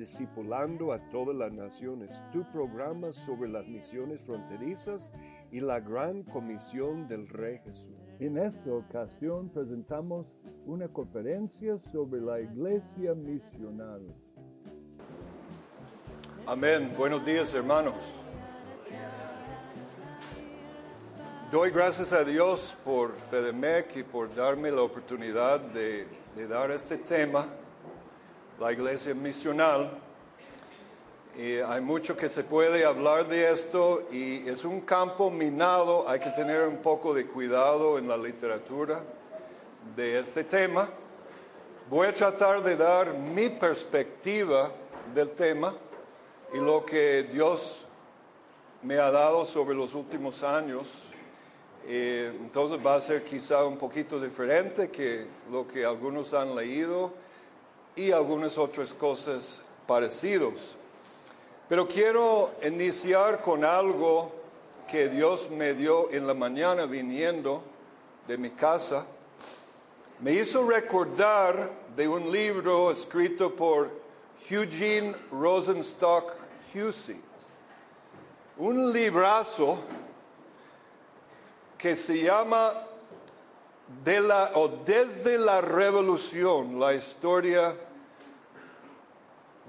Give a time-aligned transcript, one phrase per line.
[0.00, 5.12] Discipulando a todas las naciones, tu programa sobre las misiones fronterizas
[5.52, 7.98] y la gran comisión del Rey Jesús.
[8.18, 10.26] En esta ocasión presentamos
[10.64, 14.00] una conferencia sobre la iglesia misional.
[16.46, 16.90] Amén.
[16.96, 17.92] Buenos días, hermanos.
[21.52, 26.06] Doy gracias a Dios por FEDEMEC y por darme la oportunidad de,
[26.36, 27.44] de dar este tema
[28.60, 29.90] la iglesia misional.
[31.66, 36.28] Hay mucho que se puede hablar de esto y es un campo minado, hay que
[36.28, 39.00] tener un poco de cuidado en la literatura
[39.96, 40.90] de este tema.
[41.88, 44.70] Voy a tratar de dar mi perspectiva
[45.14, 45.74] del tema
[46.52, 47.86] y lo que Dios
[48.82, 50.86] me ha dado sobre los últimos años.
[51.86, 57.29] Eh, entonces va a ser quizá un poquito diferente que lo que algunos han leído
[57.96, 60.76] y algunas otras cosas parecidas.
[61.68, 64.32] Pero quiero iniciar con algo
[64.90, 67.62] que Dios me dio en la mañana viniendo
[68.26, 69.06] de mi casa.
[70.20, 73.90] Me hizo recordar de un libro escrito por
[74.48, 76.32] Eugene Rosenstock
[76.74, 77.20] Hussey.
[78.58, 79.78] Un librazo
[81.78, 82.72] que se llama
[84.04, 87.74] de la, o desde la revolución, la historia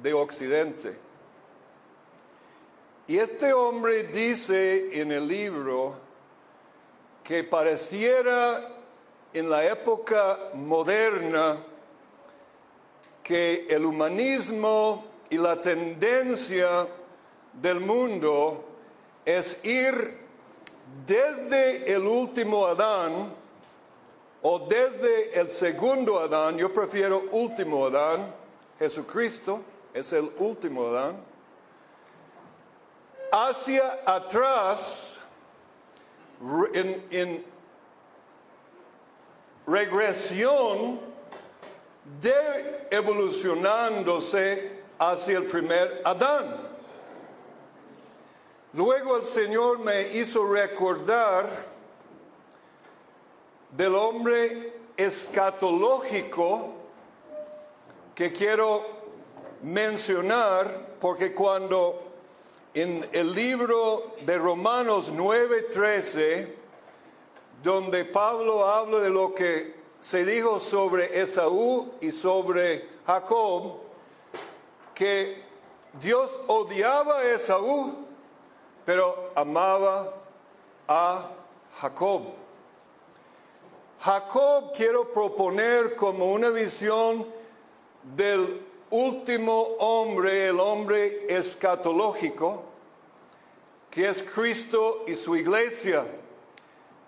[0.02, 0.98] de Occidente.
[3.08, 5.96] Y este hombre dice en el libro
[7.24, 8.70] que pareciera
[9.34, 11.58] en la época moderna
[13.24, 16.88] que el humanismo y la tendencia
[17.54, 18.66] del mundo
[19.26, 20.20] es ir
[21.06, 23.41] desde el último Adán
[24.42, 28.34] o desde el segundo Adán, yo prefiero último Adán,
[28.80, 29.62] Jesucristo
[29.94, 31.18] es el último Adán,
[33.32, 35.18] hacia atrás
[36.74, 37.46] en,
[39.68, 41.00] regresión
[42.20, 46.70] de evolucionándose hacia el primer Adán.
[48.74, 51.71] Luego el Señor me hizo recordar
[53.72, 56.70] del hombre escatológico
[58.14, 58.86] que quiero
[59.64, 62.12] mencionar porque cuando
[62.74, 66.56] en el libro de Romanos 9:13,
[67.64, 73.80] donde Pablo habla de lo que se dijo sobre Esaú y sobre Jacob,
[74.96, 75.44] que
[76.00, 78.06] Dios odiaba a Esaú,
[78.86, 80.14] pero amaba
[80.88, 81.30] a
[81.80, 82.41] Jacob.
[84.04, 87.28] Jacob quiero proponer como una visión
[88.16, 88.60] del
[88.90, 92.64] último hombre, el hombre escatológico,
[93.92, 96.04] que es Cristo y su iglesia,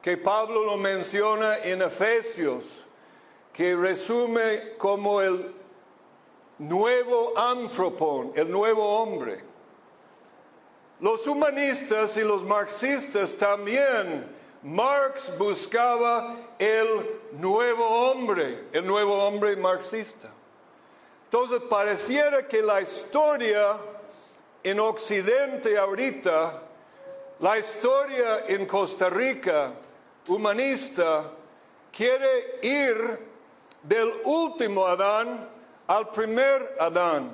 [0.03, 2.63] que Pablo lo menciona en Efesios,
[3.51, 5.51] que resume como el
[6.59, 9.43] nuevo antropón, el nuevo hombre.
[10.99, 14.32] los humanistas y los marxistas también,
[14.63, 16.87] Marx buscaba el
[17.33, 20.29] nuevo hombre, el nuevo hombre marxista.
[21.25, 23.77] Entonces pareciera que la historia
[24.63, 26.61] en Occidente ahorita,
[27.39, 29.73] la historia en Costa Rica
[30.27, 31.29] humanista,
[31.91, 33.19] quiere ir
[33.81, 35.49] del último Adán
[35.87, 37.31] al primer Adán.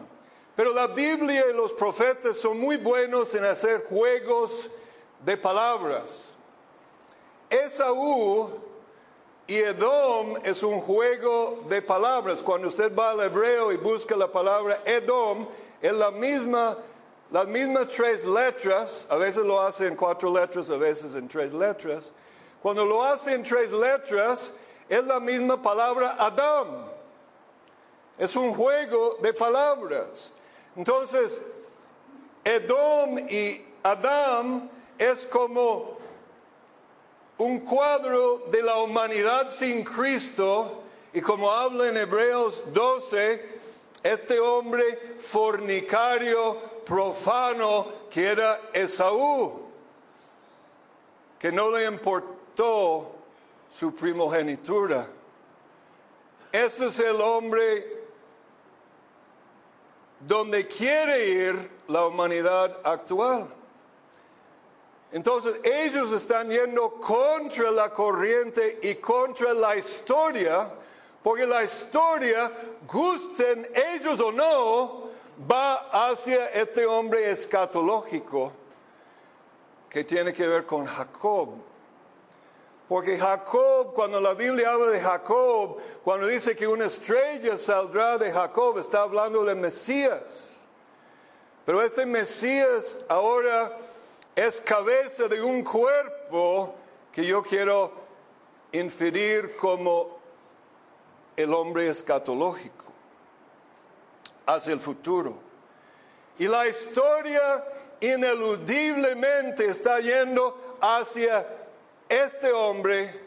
[0.55, 4.67] Pero la Biblia y los profetas son muy buenos en hacer juegos
[5.23, 6.28] de palabras.
[7.49, 8.49] Esaú
[9.47, 12.43] y Edom es un juego de palabras.
[12.43, 15.47] Cuando usted va al hebreo y busca la palabra Edom,
[15.81, 16.77] es la misma,
[17.31, 21.51] las mismas tres letras, a veces lo hace en cuatro letras, a veces en tres
[21.51, 22.11] letras.
[22.61, 24.51] Cuando lo hace en tres letras,
[24.87, 26.85] es la misma palabra Adam.
[28.17, 30.31] Es un juego de palabras.
[30.75, 31.41] Entonces,
[32.43, 35.98] Edom y Adam es como
[37.39, 40.83] un cuadro de la humanidad sin Cristo
[41.13, 43.59] y como habla en Hebreos 12,
[44.03, 49.61] este hombre fornicario, profano, que era Esaú,
[51.39, 53.11] que no le importó
[53.73, 55.07] su primogenitura.
[56.51, 57.99] Ese es el hombre
[60.19, 63.58] donde quiere ir la humanidad actual.
[65.11, 70.69] Entonces ellos están yendo contra la corriente y contra la historia,
[71.23, 72.51] porque la historia,
[72.87, 75.09] gusten ellos o no,
[75.49, 78.51] va hacia este hombre escatológico
[79.89, 81.49] que tiene que ver con Jacob.
[82.87, 88.31] Porque Jacob, cuando la Biblia habla de Jacob, cuando dice que una estrella saldrá de
[88.31, 90.57] Jacob, está hablando de Mesías.
[91.65, 93.77] Pero este Mesías ahora
[94.39, 96.73] es cabeza de un cuerpo
[97.11, 97.91] que yo quiero
[98.71, 100.17] inferir como
[101.35, 102.85] el hombre escatológico
[104.45, 105.37] hacia el futuro.
[106.37, 107.65] Y la historia
[107.99, 111.45] ineludiblemente está yendo hacia
[112.07, 113.19] este hombre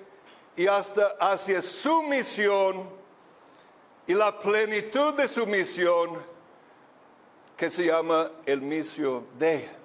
[0.57, 2.89] y hasta hacia su misión
[4.07, 6.23] y la plenitud de su misión
[7.55, 9.82] que se llama el misio de,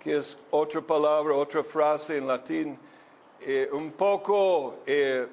[0.00, 2.78] que es otra palabra, otra frase en latín,
[3.40, 5.26] eh, un poco eh,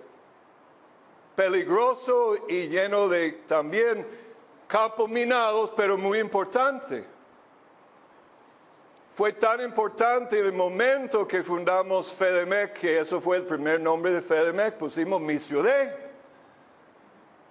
[1.36, 4.06] peligroso y lleno de también
[4.68, 7.06] capominados, pero muy importante.
[9.16, 14.22] Fue tan importante el momento que fundamos FEDEMEC, que eso fue el primer nombre de
[14.24, 15.96] FEDEMEC, pusimos Misiodé,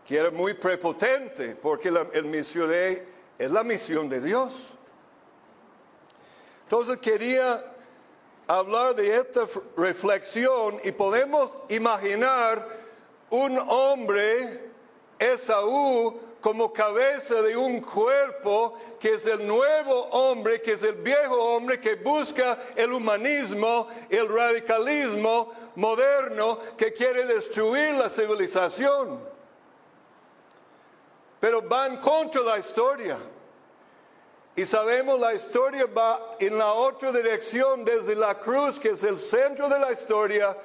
[0.05, 3.07] que era muy prepotente, porque el Misiodé
[3.39, 4.77] es la misión de Dios.
[6.73, 7.63] Entonces quería
[8.47, 9.47] hablar de esta
[9.77, 12.67] reflexión y podemos imaginar
[13.29, 14.71] un hombre,
[15.19, 21.35] Esaú, como cabeza de un cuerpo que es el nuevo hombre, que es el viejo
[21.35, 29.21] hombre que busca el humanismo, el radicalismo moderno que quiere destruir la civilización.
[31.39, 33.19] Pero van contra la historia.
[34.55, 39.19] Y sabemos la historia va en la otra dirección desde la cruz, que es el
[39.19, 40.57] centro de la historia,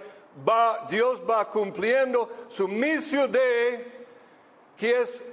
[0.48, 4.06] va Dios va cumpliendo su misión de
[4.76, 5.24] que es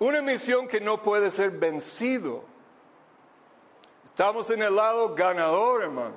[0.00, 2.42] una misión que no puede ser vencido.
[4.04, 6.14] Estamos en el lado ganador, hermanos.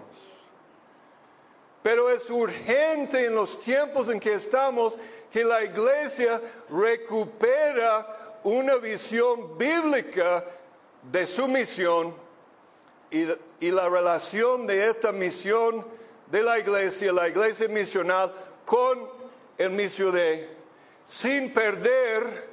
[1.83, 4.97] Pero es urgente en los tiempos en que estamos
[5.31, 10.45] que la iglesia recupera una visión bíblica
[11.11, 12.15] de su misión
[13.09, 13.25] y,
[13.71, 15.85] la relación de esta misión
[16.27, 18.33] de la iglesia, la iglesia misional,
[18.65, 19.09] con
[19.57, 20.49] el misio de,
[21.05, 22.49] sin perder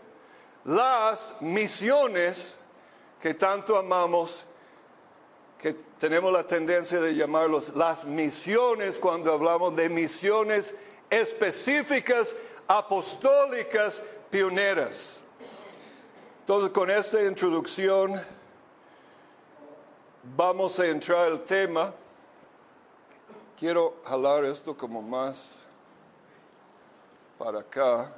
[0.64, 2.54] las misiones
[3.22, 4.44] que tanto amamos,
[5.58, 10.74] que tenemos la tendencia de llamarlos las misiones cuando hablamos de misiones
[11.10, 12.34] específicas,
[12.66, 15.17] apostólicas, pioneras.
[16.48, 18.18] Entonces, con esta introducción
[20.34, 21.92] vamos a entrar al tema.
[23.54, 25.56] Quiero jalar esto como más
[27.36, 28.14] para acá.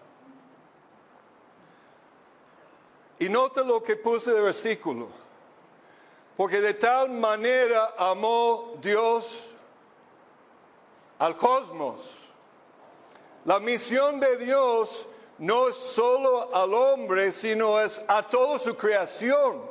[3.18, 5.08] Y nota lo que puse de versículo.
[6.36, 9.50] Porque de tal manera amó Dios
[11.18, 12.12] al cosmos.
[13.44, 15.04] La misión de Dios
[15.40, 19.62] no es solo al hombre, sino es a toda su creación.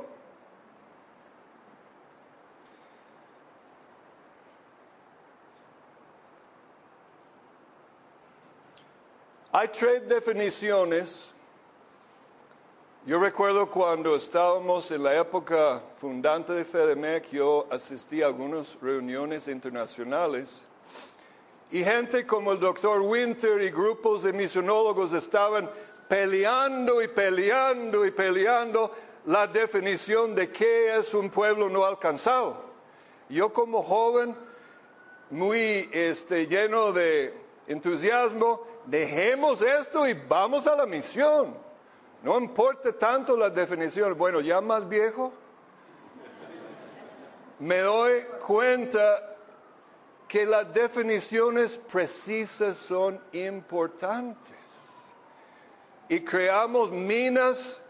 [9.51, 11.31] Hay tres definiciones.
[13.05, 19.47] Yo recuerdo cuando estábamos en la época fundante de FEDEMEC, yo asistí a algunas reuniones
[19.47, 20.63] internacionales
[21.71, 25.69] y gente como el doctor Winter y grupos de misionólogos estaban
[26.07, 28.91] peleando y peleando y peleando
[29.25, 32.69] la definición de qué es un pueblo no alcanzado.
[33.29, 34.35] Yo como joven,
[35.29, 37.35] muy este, lleno de
[37.67, 41.55] entusiasmo, dejemos esto y vamos a la misión.
[42.23, 44.17] No importa tanto la definición.
[44.17, 45.31] Bueno, ya más viejo,
[47.59, 49.28] me doy cuenta
[50.29, 54.53] que las definiciones precisas son importantes.
[56.07, 57.81] Y creamos minas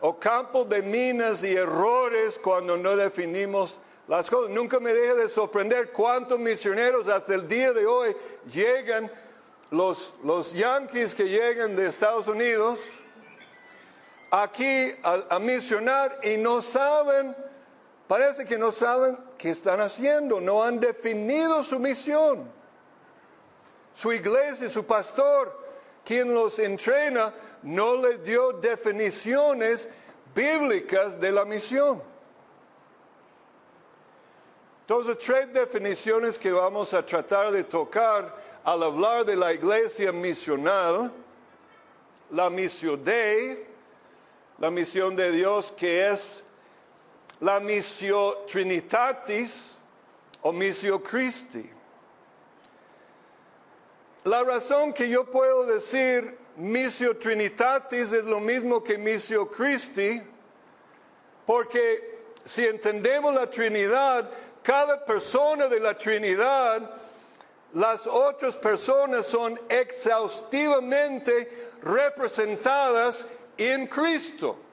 [0.00, 4.50] o campos de minas y errores cuando no definimos las cosas.
[4.50, 8.16] Nunca me deja de sorprender cuántos misioneros hasta el día de hoy
[8.52, 9.10] llegan,
[9.70, 12.80] los, los yanquis que llegan de Estados Unidos,
[14.32, 17.36] aquí a, a misionar y no saben,
[18.06, 22.50] parece que no saben qué están haciendo, no han definido su misión.
[23.94, 25.56] Su iglesia, su pastor,
[26.04, 27.32] quien los entrena,
[27.62, 29.88] no les dio definiciones
[30.34, 32.02] bíblicas de la misión.
[34.82, 41.10] Entonces, tres definiciones que vamos a tratar de tocar al hablar de la iglesia misional.
[42.30, 43.66] La misión de,
[44.58, 46.42] la misión de Dios que es
[47.44, 49.76] la misión Trinitatis
[50.40, 51.70] o misión Christi.
[54.24, 60.22] La razón que yo puedo decir misión Trinitatis es lo mismo que misión Christi,
[61.44, 64.30] porque si entendemos la Trinidad,
[64.62, 66.96] cada persona de la Trinidad,
[67.74, 73.26] las otras personas son exhaustivamente representadas
[73.58, 74.63] en Cristo.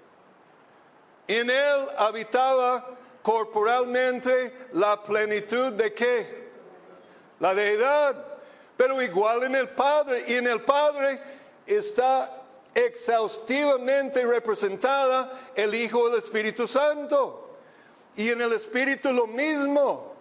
[1.39, 2.85] En Él habitaba
[3.21, 6.49] corporalmente la plenitud de qué?
[7.39, 8.15] La deidad,
[8.75, 10.25] pero igual en el Padre.
[10.27, 11.21] Y en el Padre
[11.65, 12.43] está
[12.75, 17.57] exhaustivamente representada el Hijo del Espíritu Santo.
[18.17, 20.13] Y en el Espíritu lo mismo.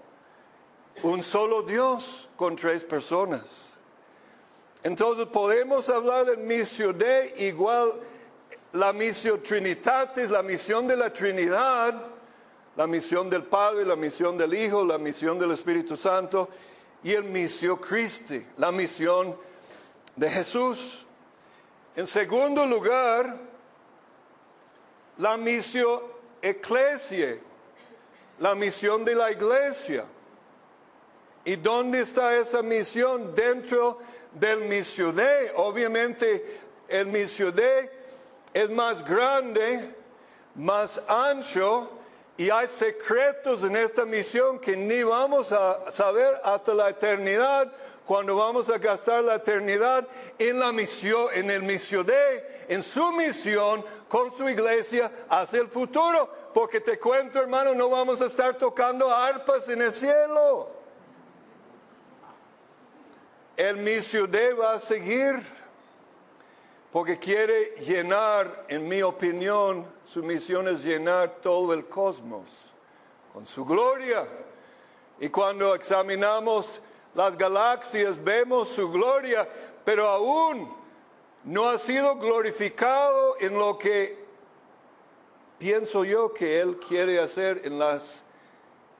[1.02, 3.43] Un solo Dios con tres personas.
[4.85, 7.95] Entonces podemos hablar del misión de igual
[8.73, 11.95] la misión Trinitatis, la misión de la Trinidad,
[12.77, 16.49] la misión del Padre, la misión del Hijo, la misión del Espíritu Santo
[17.03, 19.37] y el misión Christi, la misión
[20.17, 21.07] de Jesús.
[21.97, 23.37] En segundo lugar,
[25.19, 26.00] la misión
[26.43, 27.39] Ecclesia,
[28.39, 30.05] la misión de la iglesia.
[31.45, 33.35] ¿Y dónde está esa misión?
[33.35, 33.99] Dentro
[34.33, 38.00] del de Obviamente el de
[38.52, 39.95] es más grande,
[40.54, 41.90] más ancho
[42.37, 47.71] y hay secretos en esta misión que ni vamos a saber hasta la eternidad
[48.07, 53.85] cuando vamos a gastar la eternidad en la misión, en el de, en su misión
[54.09, 56.28] con su iglesia hacia el futuro.
[56.52, 60.71] Porque te cuento, hermano, no vamos a estar tocando arpas en el cielo.
[63.57, 65.40] El de va a seguir
[66.92, 72.49] porque quiere llenar, en mi opinión, su misión es llenar todo el cosmos
[73.32, 74.26] con su gloria.
[75.20, 76.80] Y cuando examinamos
[77.14, 79.49] las galaxias vemos su gloria,
[79.85, 80.75] pero aún
[81.44, 84.18] no ha sido glorificado en lo que
[85.59, 88.20] pienso yo que Él quiere hacer en las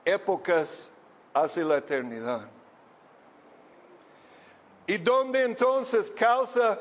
[0.05, 0.89] épocas
[1.33, 2.47] hacia la eternidad.
[4.87, 6.79] ¿Y dónde entonces causa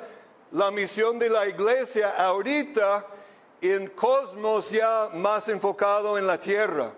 [0.53, 3.07] la misión de la iglesia ahorita
[3.61, 6.93] en cosmos ya más enfocado en la tierra?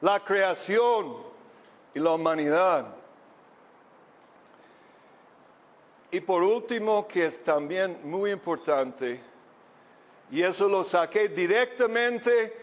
[0.00, 1.16] La creación
[1.94, 2.86] y la humanidad.
[6.10, 9.20] Y por último, que es también muy importante,
[10.30, 12.56] y eso lo saqué directamente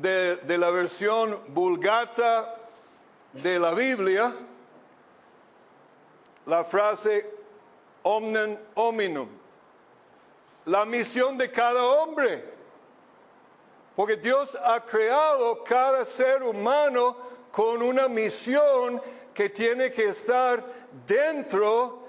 [0.00, 2.56] de, la versión vulgata
[3.32, 4.34] de la Biblia,
[6.46, 7.37] la frase
[8.08, 9.28] omnen hominum,
[10.64, 12.42] la misión de cada hombre.
[13.94, 17.16] Porque Dios ha creado cada ser humano
[17.50, 19.02] con una misión
[19.34, 20.64] que tiene que estar
[21.06, 22.06] dentro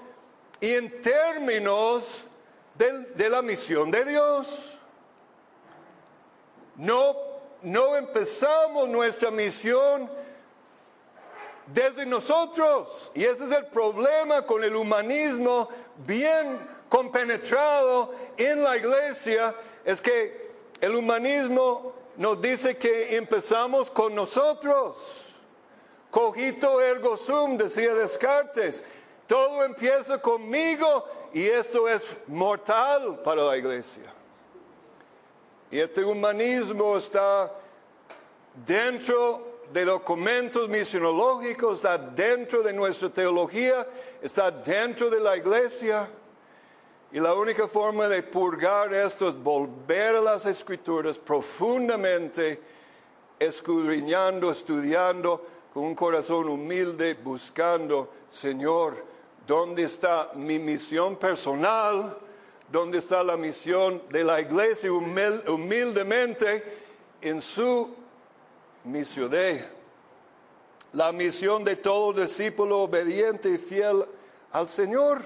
[0.60, 2.24] y en términos
[2.76, 4.78] de, la misión de Dios.
[6.76, 7.16] No,
[7.62, 10.10] no empezamos nuestra misión
[11.72, 13.10] desde nosotros.
[13.14, 15.68] Y ese es el problema con el humanismo
[16.06, 16.58] bien
[16.88, 20.50] compenetrado en la iglesia es que
[20.80, 24.96] el humanismo nos dice que empezamos con nosotros.
[26.10, 28.82] Cogito ergo sum, decía Descartes.
[29.26, 34.12] Todo empieza conmigo y esto es mortal para la iglesia.
[35.70, 37.52] Y este humanismo está
[38.66, 43.86] dentro de documentos misionológicos, está dentro de nuestra teología,
[44.20, 46.08] está dentro de la iglesia.
[47.12, 52.60] Y la única forma de purgar esto es volver a las escrituras profundamente,
[53.38, 59.04] escudriñando, estudiando, con un corazón humilde, buscando, Señor,
[59.46, 62.16] ¿dónde está mi misión personal?
[62.70, 66.64] ¿Dónde está la misión de la iglesia humildemente
[67.20, 67.99] en su
[68.84, 69.64] misión de
[70.92, 74.04] la misión de todo discípulo obediente y fiel
[74.52, 75.22] al Señor?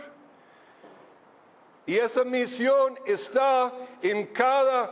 [1.87, 4.91] Y esa misión está en cada,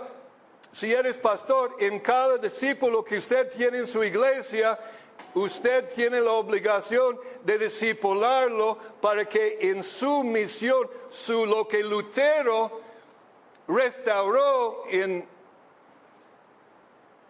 [0.72, 4.78] si eres pastor, en cada discípulo que usted tiene en su iglesia,
[5.34, 12.80] usted tiene la obligación de discipularlo para que en su misión, su, lo que Lutero
[13.66, 15.26] restauró en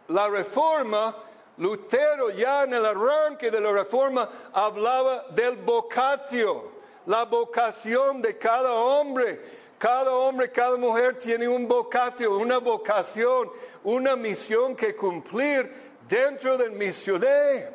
[0.08, 1.16] la reforma,
[1.58, 6.72] Lutero ya en el arranque de la reforma hablaba del vocatio,
[7.06, 9.62] la vocación de cada hombre.
[9.82, 13.50] Cada hombre, cada mujer tiene un vocatio, una vocación,
[13.82, 15.74] una misión que cumplir
[16.08, 17.74] dentro del misionero.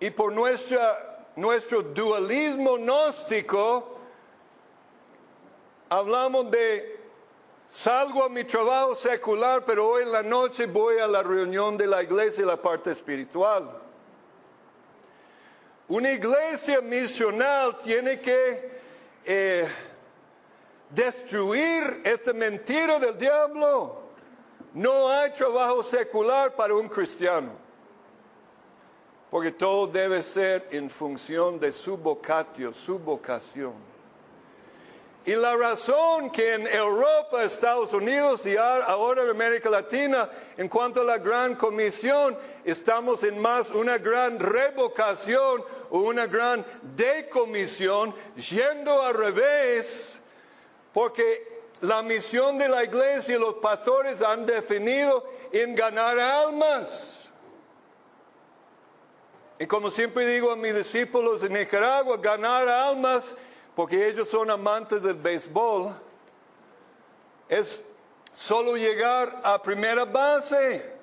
[0.00, 3.98] Y por nuestra, nuestro dualismo gnóstico,
[5.88, 6.99] hablamos de
[7.70, 11.86] salgo a mi trabajo secular, pero hoy en la noche voy a la reunión de
[11.86, 13.70] la iglesia y la parte espiritual.
[15.88, 18.80] Una iglesia misional tiene que
[19.24, 19.68] eh,
[20.90, 24.02] destruir esta mentira del diablo.
[24.74, 27.70] No hay trabajo secular para un cristiano
[29.30, 33.89] porque todo debe ser en función de su vocatio, su vocación.
[35.26, 41.02] Y la razón que en Europa, Estados Unidos y ahora en América Latina, en cuanto
[41.02, 46.64] a la gran comisión, estamos en más una gran revocación o una gran
[46.96, 50.14] decomisión, yendo al revés,
[50.94, 57.18] porque la misión de la iglesia y los pastores han definido en ganar almas.
[59.58, 63.34] Y como siempre digo a mis discípulos de Nicaragua, ganar almas,
[63.74, 65.94] porque ellos son amantes del béisbol,
[67.48, 67.82] es
[68.32, 70.98] solo llegar a primera base.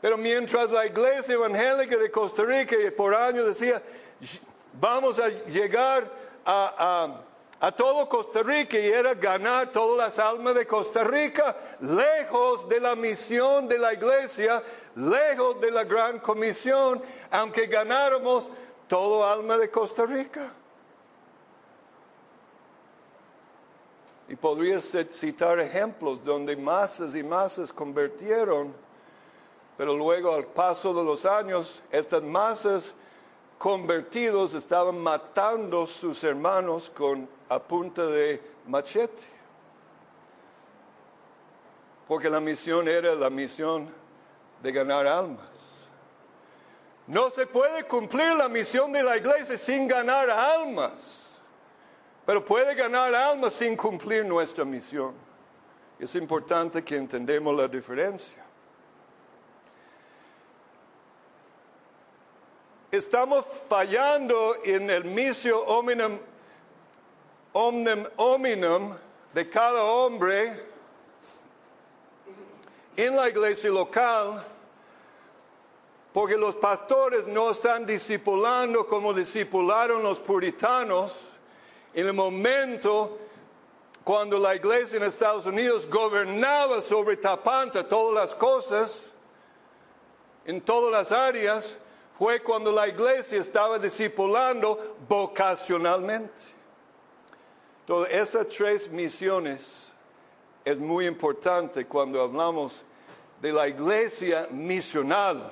[0.00, 3.82] Pero mientras la iglesia evangélica de Costa Rica por años decía,
[4.72, 6.10] vamos a llegar
[6.46, 7.24] a
[7.60, 12.80] a todo Costa Rica y era ganar todas las almas de Costa Rica, lejos de
[12.80, 14.62] la misión de la iglesia,
[14.94, 18.48] lejos de la gran comisión, aunque ganáramos
[18.86, 20.52] todo alma de Costa Rica.
[24.28, 28.74] Y podría citar ejemplos donde masas y masas convirtieron,
[29.76, 32.94] pero luego al paso de los años, estas masas
[33.56, 39.24] convertidos estaban matando a sus hermanos con a punta de machete.
[42.06, 43.88] Porque la misión era la misión
[44.62, 45.46] de ganar almas.
[47.06, 51.27] No se puede cumplir la misión de la iglesia sin ganar almas.
[52.28, 55.14] Pero puede ganar almas sin cumplir nuestra misión.
[55.98, 58.44] Es importante que entendamos la diferencia.
[62.90, 66.18] Estamos fallando en el misio hominem
[67.54, 68.94] omnem hominum
[69.32, 70.66] de cada hombre
[72.94, 74.44] en la iglesia local,
[76.12, 81.27] porque los pastores no están discipulando como discipularon los puritanos
[81.98, 83.18] en el momento
[84.04, 89.02] cuando la iglesia en Estados Unidos gobernaba sobre Tapanta todas las cosas,
[90.44, 91.76] en todas las áreas,
[92.16, 96.32] fue cuando la iglesia estaba discipulando vocacionalmente.
[97.84, 99.90] Todas estas tres misiones
[100.64, 102.84] es muy importante cuando hablamos
[103.42, 105.50] de la iglesia misional.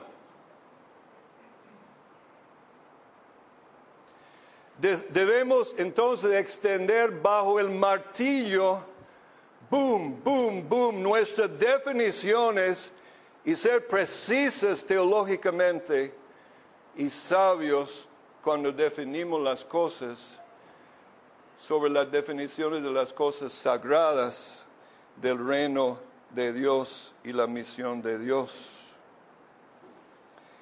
[4.78, 8.80] Debemos entonces extender bajo el martillo,
[9.70, 12.90] boom, boom, boom, nuestras definiciones
[13.44, 16.14] y ser precisas teológicamente
[16.96, 18.08] y sabios
[18.42, 20.38] cuando definimos las cosas
[21.56, 24.64] sobre las definiciones de las cosas sagradas
[25.16, 25.98] del reino
[26.30, 28.52] de Dios y la misión de Dios.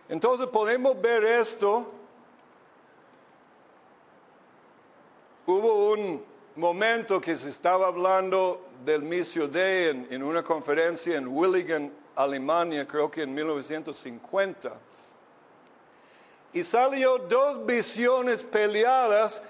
[0.09, 1.91] Entonces podemos ver esto.
[5.47, 6.25] Hubo un
[6.57, 12.87] momento que se estaba hablando del Misio Dei en, en una conferencia en Willigen, Alemania,
[12.89, 14.73] creo que en 1950.
[16.55, 19.43] Y salió dos visiones peleadas,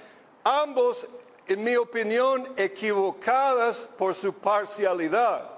[0.43, 1.07] ambos,
[1.47, 5.49] en mi opinión, equivocadas por su parcialidad.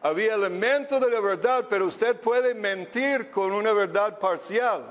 [0.00, 4.82] Había elementos de la verdad, pero usted puede mentir con una verdad parcial.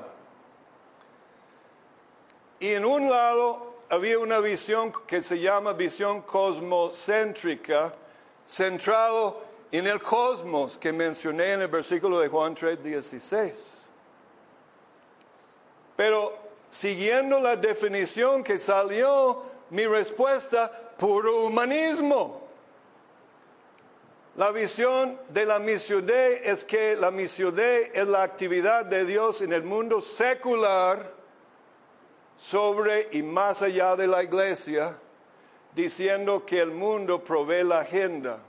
[2.60, 7.94] Y en un lado había una visión que se llama visión cosmocéntrica,
[8.48, 13.86] centrado en el cosmos que mencioné en el versículo de Juan 3:16.
[15.96, 16.36] Pero
[16.72, 22.42] siguiendo la definición que salió, mi respuesta, puro humanismo.
[24.38, 29.54] La visión de la misión es que la misión es la actividad de Dios en
[29.54, 31.23] el mundo secular
[32.38, 34.98] sobre y más allá de la iglesia,
[35.76, 38.40] diciendo que el mundo provee la agenda.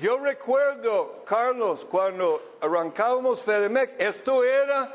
[0.00, 4.92] Yo recuerdo, Carlos, cuando arrancábamos FEDEMEC, esto era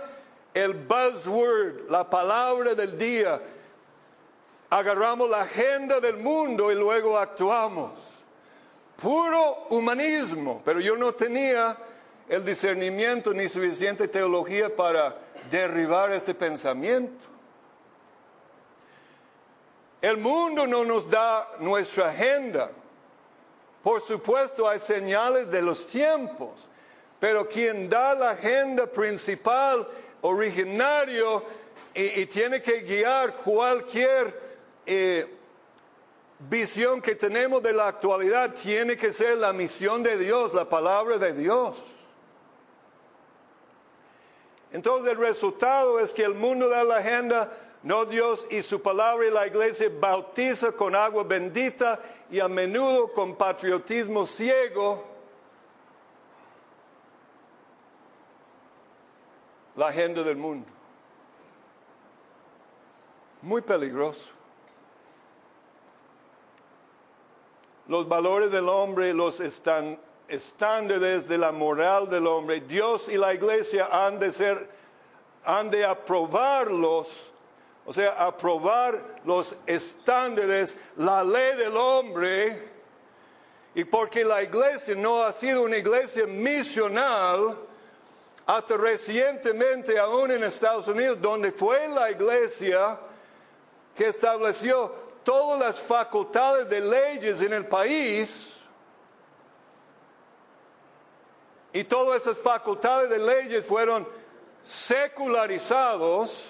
[0.53, 3.39] el buzzword, la palabra del día.
[4.69, 8.17] Agarramos la agenda del mundo y luego actuamos
[8.97, 11.77] puro humanismo, pero yo no tenía
[12.27, 15.15] el discernimiento ni suficiente teología para
[15.49, 17.25] derribar este pensamiento.
[20.01, 22.69] El mundo no nos da nuestra agenda.
[23.81, 26.67] Por supuesto hay señales de los tiempos,
[27.19, 29.87] pero quien da la agenda principal,
[30.21, 31.43] originario,
[31.93, 34.39] y, tiene que guiar cualquier
[34.85, 35.37] eh,
[36.39, 41.17] visión que tenemos de la actualidad tiene que ser la misión de Dios, la palabra
[41.17, 41.83] de Dios.
[44.71, 47.51] Entonces el resultado es que el mundo da la agenda,
[47.83, 51.99] no Dios y su palabra y la iglesia bautiza con agua bendita
[52.29, 55.05] y a menudo con patriotismo ciego.
[59.75, 60.67] La agenda del mundo.
[63.41, 64.37] Muy peligroso.
[67.87, 69.39] los valores del hombre, los
[70.27, 74.69] estándares de la moral del hombre, Dios y la iglesia han de ser,
[75.43, 77.31] han de aprobarlos,
[77.85, 82.69] o sea, aprobar los estándares, la ley del hombre,
[83.73, 87.57] y porque la iglesia no ha sido una iglesia misional,
[88.45, 92.97] hasta recientemente, aún en Estados Unidos, donde fue la iglesia
[93.95, 98.56] que estableció todas las facultades de leyes en el país
[101.77, 104.07] y todas esas facultades de leyes fueron
[104.63, 106.43] secularizados.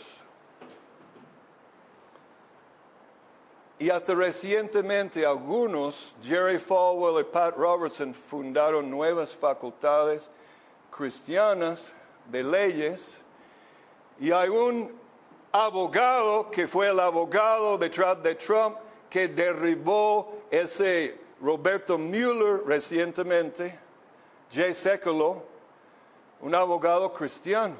[3.77, 10.29] Y hasta recientemente algunos, Jerry Falwell y Pat Robertson, fundaron nuevas facultades
[10.89, 11.91] cristianas
[12.31, 13.17] de leyes.
[14.21, 14.97] Y hay un
[15.51, 18.77] abogado que fue el abogado detrás de Trump
[19.09, 23.86] que derribó ese Roberto Mueller recientemente,
[24.51, 25.43] Jay Sekulow,
[26.41, 27.75] un abogado cristiano.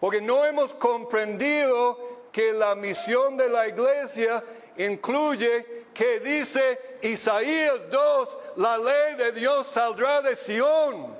[0.00, 1.98] Porque no hemos comprendido
[2.32, 4.42] que la misión de la iglesia
[4.76, 11.14] incluye que dice Isaías 2, la ley de Dios saldrá de Sión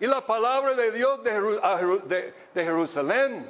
[0.00, 3.48] y la palabra de Dios de, Jerusalén.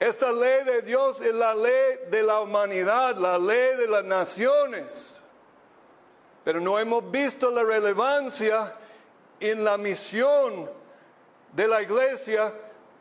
[0.00, 5.13] Esta ley de Dios es la ley de la humanidad, la ley de las naciones.
[6.44, 8.74] Pero no hemos visto la relevancia
[9.40, 10.70] en la misión
[11.52, 12.52] de la iglesia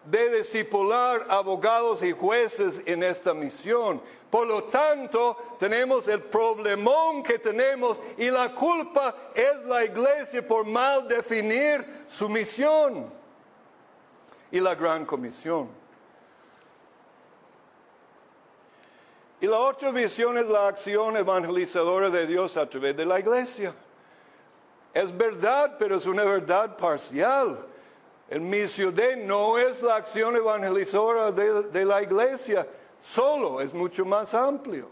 [0.06, 4.02] de discipular abogados y jueces en esta misión.
[4.30, 10.66] Por lo tanto, tenemos el problemón que tenemos y la culpa es la iglesia por
[10.66, 13.08] mal definir su misión
[14.52, 15.83] y la gran comisión.
[19.54, 23.72] La otra visión es la acción evangelizadora de Dios a través de la iglesia.
[24.92, 27.64] Es verdad, pero es una verdad parcial.
[28.28, 32.66] El misio de no es la acción evangelizadora de, la iglesia
[33.00, 34.90] solo, es mucho más amplio.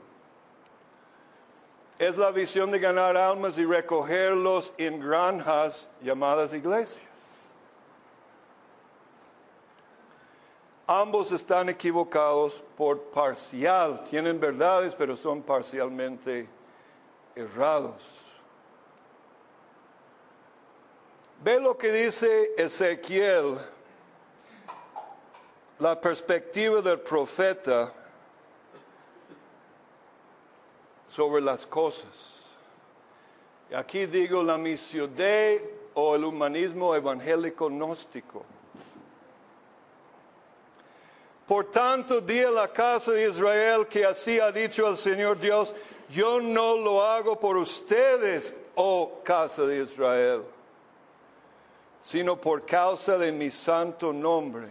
[1.97, 7.10] Es la visión de ganar almas y recogerlos en granjas llamadas iglesias.
[10.99, 14.03] Ambos están equivocados por parcial.
[14.09, 16.49] Tienen verdades, pero son parcialmente
[17.33, 18.01] errados.
[21.41, 23.57] Ve lo que dice Ezequiel,
[25.79, 27.93] la perspectiva del profeta
[31.07, 32.45] sobre las cosas.
[33.73, 38.43] Aquí digo la misión de o el humanismo evangélico gnóstico.
[41.51, 45.75] Por tanto, di a la casa de Israel que así ha dicho el Señor Dios,
[46.07, 50.43] yo no lo hago por ustedes, oh casa de Israel,
[52.01, 54.69] sino por causa de mi santo nombre,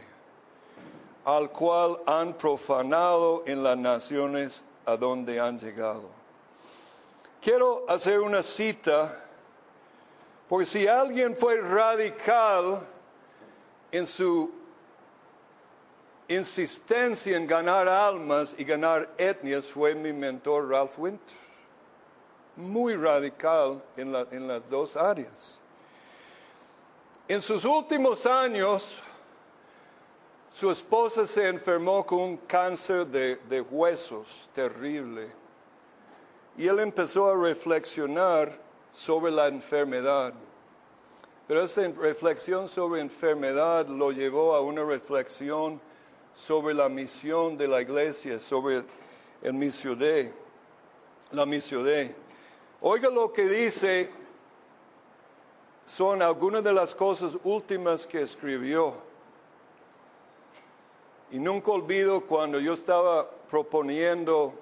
[1.27, 6.09] al cual han profanado en las naciones a donde han llegado.
[7.43, 9.23] Quiero hacer una cita
[10.49, 12.81] porque si alguien fue radical
[13.93, 14.60] en su
[16.31, 21.37] insistencia en ganar almas y ganar etnias, fue mi mentor Ralph Winter.
[22.57, 25.59] Muy radical en, las dos áreas.
[27.27, 29.03] En sus últimos años,
[30.53, 35.31] su esposa se enfermó con un cáncer de huesos terrible.
[36.57, 38.57] Y él empezó a reflexionar
[38.93, 40.33] sobre la enfermedad.
[41.49, 45.81] Pero esta reflexión sobre enfermedad lo llevó a una reflexión
[46.35, 48.85] sobre la misión de la iglesia, sobre
[49.43, 50.33] el misión de,
[51.33, 52.15] la misión de.
[52.81, 54.11] Oiga lo que dice,
[55.85, 58.95] son algunas de las cosas últimas que escribió.
[61.31, 64.55] Y nunca olvido cuando yo estaba proponiendo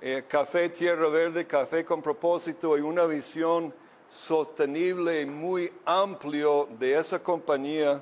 [0.00, 3.72] eh, café Tierra Verde, café con propósito y una visión
[4.10, 8.00] sostenible y muy amplio de esa compañía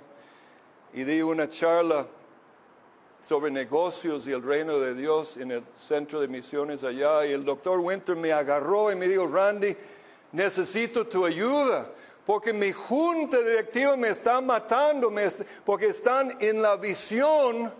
[0.92, 2.06] y di una charla
[3.26, 7.24] sobre negocios y el reino de Dios en el centro de misiones allá.
[7.24, 9.74] Y el doctor Winter me agarró y me dijo, Randy,
[10.32, 11.88] necesito tu ayuda
[12.26, 15.12] porque mi junta directiva me está matando,
[15.64, 17.72] porque están en la visión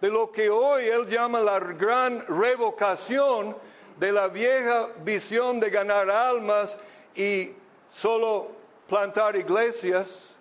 [0.00, 3.56] de lo que hoy él llama la gran revocación
[3.98, 6.76] de la vieja visión de ganar almas
[7.14, 7.52] y
[7.88, 8.48] solo
[8.88, 10.34] plantar iglesias,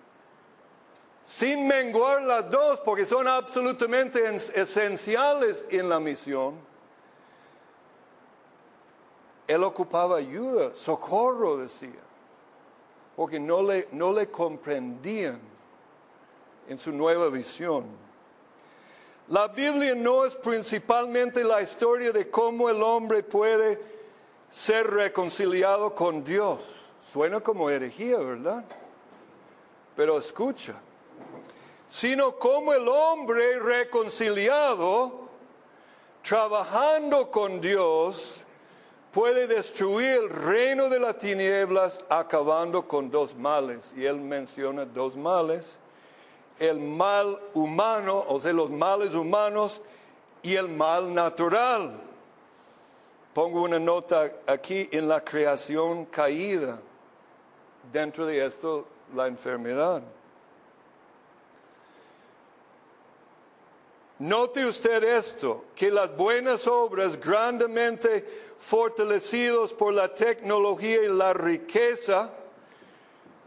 [1.24, 4.22] sin menguar las dos, porque son absolutamente
[4.56, 6.56] esenciales en la misión.
[9.48, 11.90] Él ocupaba ayuda, socorro, decía,
[13.16, 15.40] porque no le, no le comprendían
[16.68, 17.86] en su nueva visión.
[19.28, 23.80] La Biblia no es principalmente la historia de cómo el hombre puede
[24.50, 26.62] ser reconciliado con Dios.
[27.12, 28.64] Suena como herejía, ¿verdad?
[29.96, 30.76] Pero escucha,
[31.90, 35.30] sino cómo el hombre reconciliado,
[36.24, 38.42] trabajando con Dios,
[39.12, 43.94] puede destruir el reino de las tinieblas acabando con dos males.
[43.98, 45.78] Y él menciona dos males
[46.62, 49.82] el mal humano, o sea, los males humanos
[50.44, 52.00] y el mal natural.
[53.34, 56.80] Pongo una nota aquí en la creación caída.
[57.92, 60.04] Dentro de esto, la enfermedad.
[64.22, 72.30] Note usted esto, que las buenas obras grandemente fortalecidos por la tecnología y la riqueza,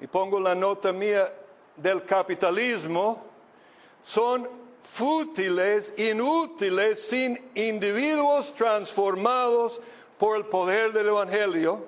[0.01, 1.33] y pongo la nota mía,
[1.77, 3.23] del capitalismo
[4.03, 4.49] son
[4.83, 9.81] fútiles, inútiles, sin individuos transformados
[10.19, 11.85] por el poder del Evangelio.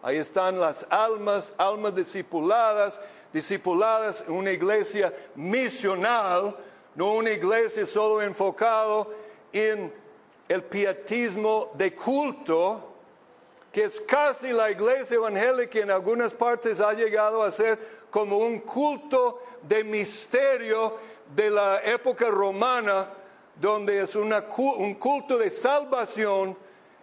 [0.00, 3.00] Ahí están las almas, almas discipuladas,
[3.32, 6.56] discipuladas en una iglesia misional,
[6.96, 9.12] no una iglesia solo enfocado
[9.52, 9.92] en
[10.48, 12.94] el pietismo de culto,
[13.70, 17.78] que es casi la iglesia evangélica en algunas partes ha llegado a ser
[18.10, 20.96] como un culto de misterio
[21.34, 23.10] de la época romana,
[23.60, 26.56] donde es un culto de salvación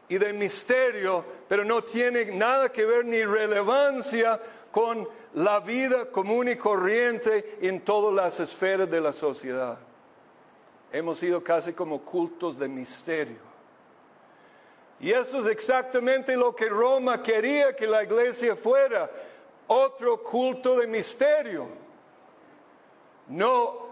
[0.09, 4.39] y de misterio, pero no tiene nada que ver ni relevancia
[4.71, 9.77] con la vida común y corriente en todas las esferas de la sociedad.
[10.91, 13.53] Hemos sido casi como cultos de misterio.
[14.99, 19.09] Y eso es exactamente lo que Roma quería que la iglesia fuera,
[19.67, 21.67] otro culto de misterio.
[23.27, 23.83] No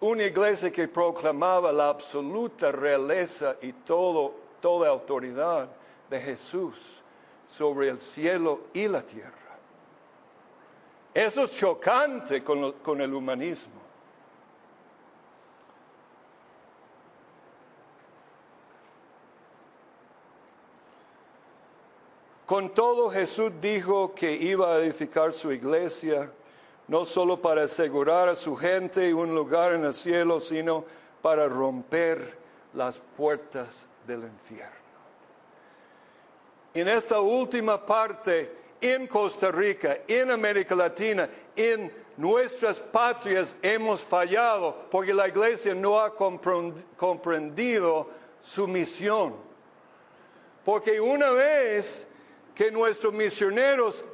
[0.00, 5.68] una iglesia que proclamaba la absoluta realeza y todo, toda autoridad
[6.10, 7.02] de Jesús
[7.48, 9.37] sobre el cielo y la tierra.
[11.18, 13.72] Eso es chocante con, el humanismo.
[22.46, 26.30] Con todo Jesús dijo que iba a edificar su iglesia,
[26.86, 30.84] no solo para asegurar a su gente un lugar en el cielo, sino
[31.20, 32.38] para romper
[32.74, 34.70] las puertas del infierno.
[36.74, 44.86] En esta última parte en Costa Rica, en América Latina, en nuestras patrias hemos fallado
[44.90, 48.08] porque la iglesia no ha comprendido
[48.40, 49.34] su misión.
[50.64, 52.06] Porque una vez
[52.54, 54.04] que nuestros misioneros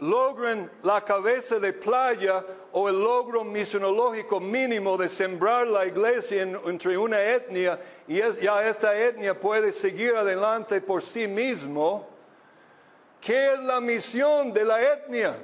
[0.00, 6.98] logren la cabeza de playa o el logro misionológico mínimo de sembrar la iglesia entre
[6.98, 12.08] una etnia y ya esta etnia puede seguir adelante por sí mismo,
[13.22, 15.38] ¿qué es la misión de la etnia?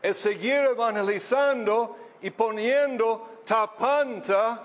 [0.00, 4.62] Es seguir evangelizando y poniendo tapanta.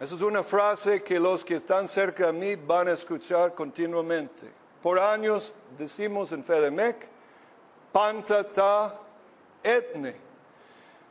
[0.00, 4.50] Esa es una frase que los que están cerca de mí van a escuchar continuamente.
[4.82, 7.08] Por años decimos en Fedemec,
[7.92, 8.98] pantata
[9.62, 10.16] etne.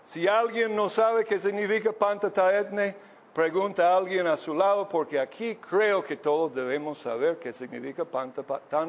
[0.06, 2.96] Si alguien no sabe qué significa pantata etne,
[3.34, 8.06] pregunta a alguien a su lado, porque aquí creo que todos debemos saber qué significa
[8.06, 8.84] pantata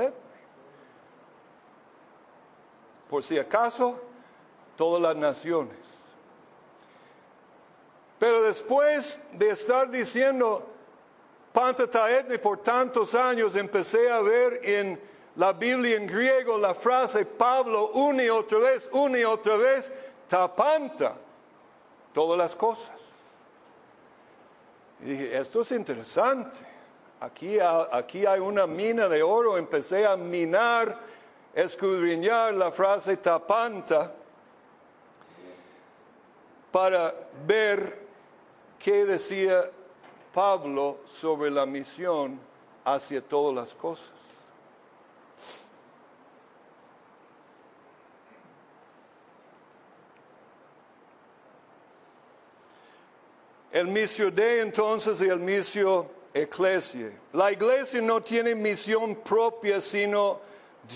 [0.00, 0.12] etne.
[3.08, 4.00] Por si acaso,
[4.76, 5.76] todas las naciones.
[8.20, 10.66] Pero después de estar diciendo
[11.52, 15.00] Pantataetne por tantos años empecé a ver en
[15.36, 19.90] la Biblia en griego la frase Pablo una y otra vez, una y otra vez,
[20.28, 21.16] tapanta
[22.12, 23.09] todas las cosas.
[25.02, 26.56] Y dije, esto es interesante.
[27.20, 29.56] Aquí, aquí hay una mina de oro.
[29.56, 30.98] Empecé a minar,
[31.54, 34.12] escudriñar la frase tapanta
[36.70, 37.14] para
[37.46, 37.98] ver
[38.78, 39.70] qué decía
[40.32, 42.38] Pablo sobre la misión
[42.84, 44.08] hacia todas las cosas.
[53.72, 57.12] El misio de entonces y el misio eclesia.
[57.32, 60.40] La iglesia no tiene misión propia, sino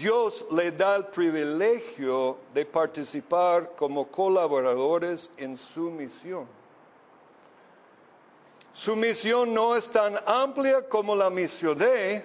[0.01, 6.47] Dios le da el privilegio de participar como colaboradores en su misión.
[8.73, 12.25] Su misión no es tan amplia como la misión de,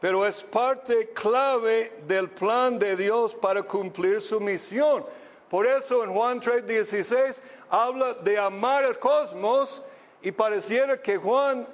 [0.00, 5.04] pero es parte clave del plan de Dios para cumplir su misión.
[5.50, 9.82] Por eso en Juan 3:16 habla de amar el cosmos
[10.22, 11.66] y pareciera que Juan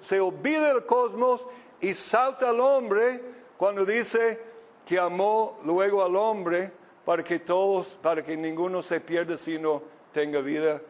[0.00, 1.46] se olvida del cosmos
[1.80, 3.20] y salta al hombre
[3.56, 4.40] cuando dice
[4.86, 6.72] que amó luego al hombre
[7.04, 10.80] para que todos, para que ninguno se pierda sino tenga vida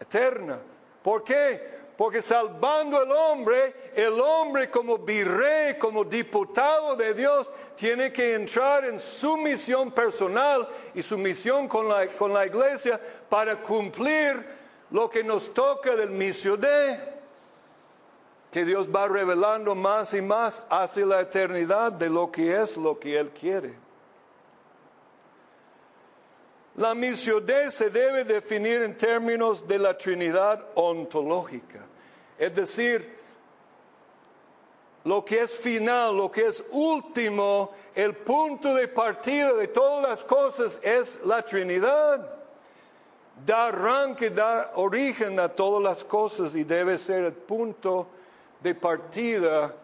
[0.00, 0.58] eterna.
[1.02, 1.81] ¿Por qué?
[2.02, 8.84] Porque salvando al hombre, el hombre como virrey, como diputado de Dios, tiene que entrar
[8.86, 14.44] en su misión personal y su misión con la, con la iglesia para cumplir
[14.90, 16.98] lo que nos toca del misio de,
[18.50, 22.98] que Dios va revelando más y más hacia la eternidad de lo que es lo
[22.98, 23.76] que Él quiere.
[26.74, 31.91] La misión de se debe definir en términos de la Trinidad ontológica,
[32.42, 33.08] es decir,
[35.04, 40.24] lo que es final, lo que es último, el punto de partida de todas las
[40.24, 42.34] cosas es la Trinidad.
[43.46, 48.08] Da arranque, da origen a todas las cosas y debe ser el punto
[48.60, 49.76] de partida,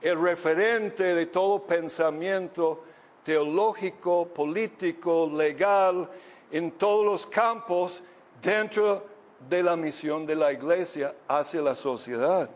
[0.00, 2.82] el referente de todo pensamiento
[3.24, 6.08] teológico, político, legal,
[6.50, 8.02] en todos los campos
[8.40, 9.04] dentro
[9.48, 12.48] de la misión de la iglesia hacia la sociedad.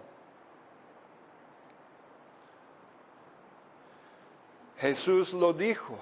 [4.79, 5.99] Jesús lo dijo.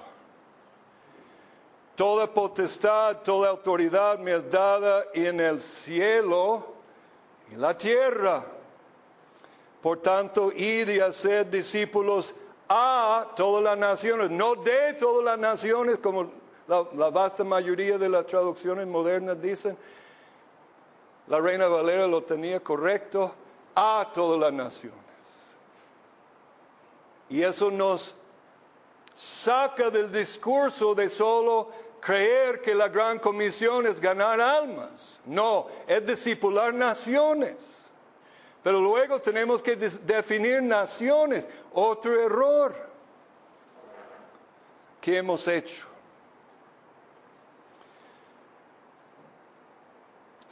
[1.95, 6.65] Toda potestad, toda autoridad me es dada en el cielo
[7.51, 8.45] y la tierra.
[9.81, 12.33] Por tanto, ir y hacer discípulos
[12.69, 16.31] a todas las naciones, no de todas las naciones como
[16.67, 19.75] la, vasta mayoría de las traducciones modernas dicen,
[21.29, 23.33] la reina Valera lo tenía correcto,
[23.75, 24.99] a todas las naciones.
[27.29, 28.13] Y eso nos
[29.15, 31.69] saca del discurso de solo
[32.01, 35.19] creer que la gran comisión es ganar almas.
[35.25, 37.55] No, es discipular naciones.
[38.63, 41.47] Pero luego tenemos que definir naciones.
[41.73, 42.75] Otro error
[44.99, 45.88] que hemos hecho.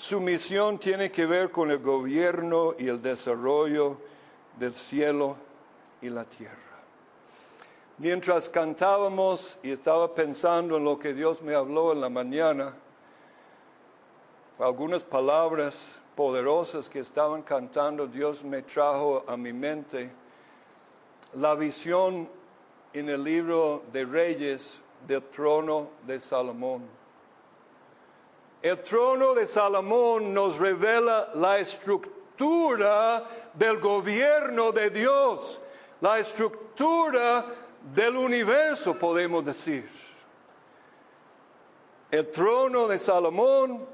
[0.07, 3.97] Su misión tiene que ver con el gobierno y el desarrollo
[4.57, 5.35] del cielo
[6.01, 6.55] y la tierra.
[7.97, 12.73] Mientras cantábamos y estaba pensando en lo que Dios me habló en la mañana,
[14.59, 20.09] algunas palabras poderosas que estaban cantando, Dios me trajo a mi mente
[21.33, 22.29] la visión
[22.93, 26.96] en el libro de Reyes del trono de Salomón.
[28.61, 35.59] El trono de Salomón nos revela la estructura del gobierno de Dios,
[36.01, 37.45] la estructura
[37.93, 39.89] del universo, podemos decir.
[42.09, 43.85] El trono de Salomón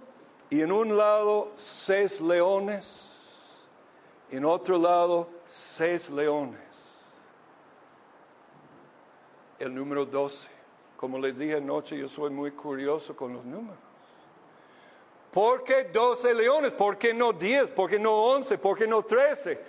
[0.49, 3.57] y en un lado seis leones,
[4.29, 6.61] en otro lado seis leones.
[9.59, 10.47] El número 12.
[10.95, 13.92] Como les dije anoche, yo soy muy curioso con los números.
[15.33, 16.71] ¿Por qué 12 leones?
[16.73, 17.71] ¿Por qué no 10?
[17.71, 18.57] ¿Por qué no 11?
[18.59, 19.59] ¿Por qué no 13?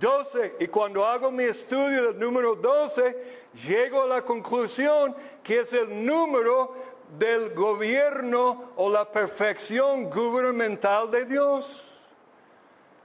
[0.00, 0.56] 12.
[0.60, 6.06] Y cuando hago mi estudio del número 12, llego a la conclusión que es el
[6.06, 6.74] número
[7.18, 11.82] del gobierno o la perfección gubernamental de Dios.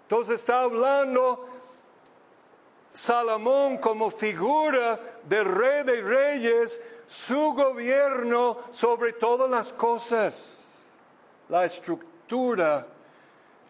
[0.03, 1.47] Entonces está hablando
[2.93, 10.58] Salomón como figura del rey de reyes, su gobierno sobre todas las cosas,
[11.49, 12.87] la estructura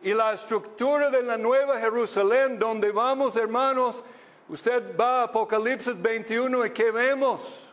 [0.01, 4.03] y la estructura de la nueva Jerusalén, donde vamos hermanos,
[4.47, 7.71] usted va a Apocalipsis 21 y ¿qué vemos?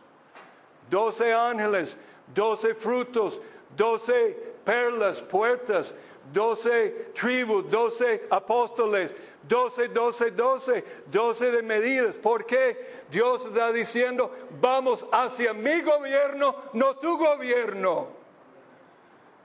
[0.89, 1.97] Doce ángeles,
[2.33, 3.39] doce frutos,
[3.75, 5.93] doce perlas, puertas,
[6.31, 9.13] doce tribus, doce apóstoles,
[9.47, 12.15] doce, doce, doce, doce de medidas.
[12.17, 13.03] ¿Por qué?
[13.09, 14.31] Dios está diciendo,
[14.61, 18.16] vamos hacia mi gobierno, no tu gobierno.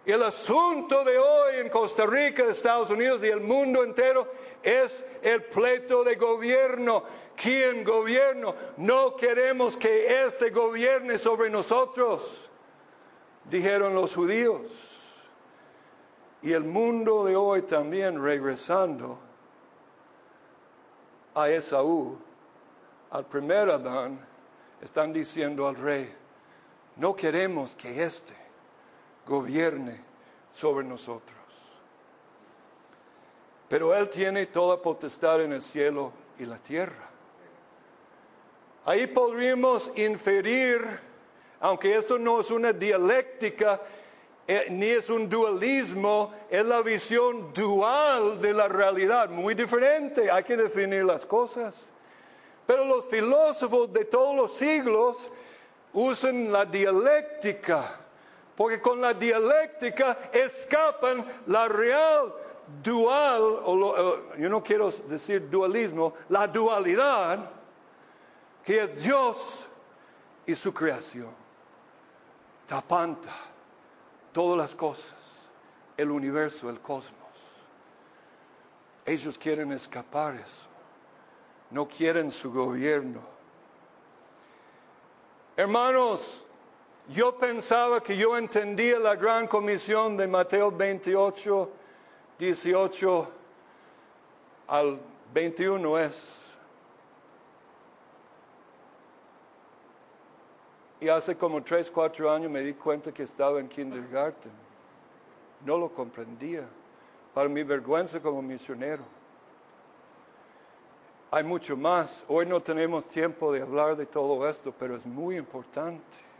[0.04, 5.44] El asunto de hoy en Costa Rica, Estados Unidos y el mundo entero es el
[5.44, 7.04] pleito de gobierno.
[7.36, 8.56] ¿Quién gobierno?
[8.78, 12.48] No queremos que este gobierne sobre nosotros,
[13.48, 14.62] dijeron los judíos.
[16.42, 19.20] Y el mundo de hoy también regresando
[21.32, 22.18] a Esaú,
[23.10, 24.18] al primer Adán,
[24.80, 26.12] están diciendo al rey,
[26.96, 28.41] no queremos que éste
[29.26, 30.00] gobierne
[30.52, 31.38] sobre nosotros.
[33.68, 37.08] Pero Él tiene toda potestad en el cielo y la tierra.
[38.84, 40.82] Ahí podríamos inferir,
[41.60, 43.80] aunque esto no es una dialéctica,
[44.46, 50.42] eh, ni es un dualismo, es la visión dual de la realidad, muy diferente, hay
[50.42, 51.86] que definir las cosas.
[52.66, 55.16] Pero los filósofos de todos los siglos
[55.92, 58.00] usan la dialéctica,
[58.56, 62.34] porque con la dialéctica escapan la real
[62.82, 67.50] dual, o eh, yo no quiero decir dualismo, la dualidad
[68.64, 69.66] que es Dios
[70.46, 71.30] y su creación.
[72.66, 73.32] Tapanta
[74.32, 75.42] todas las cosas,
[75.96, 77.18] el universo, el cosmos.
[79.04, 80.66] Ellos quieren escapar eso,
[81.70, 83.20] no quieren su gobierno.
[85.56, 86.44] Hermanos,
[87.12, 91.70] yo pensaba que yo entendía la gran comisión de Mateo 28,
[92.38, 93.28] 18
[94.68, 95.00] al
[95.32, 96.38] 21 es.
[101.00, 104.52] Y hace como tres, cuatro años me di cuenta que estaba en kindergarten.
[105.66, 106.66] No lo comprendía.
[107.34, 109.02] Para mi vergüenza como misionero.
[111.30, 112.24] Hay mucho más.
[112.28, 116.31] Hoy no tenemos tiempo de hablar de todo esto, pero es muy importante.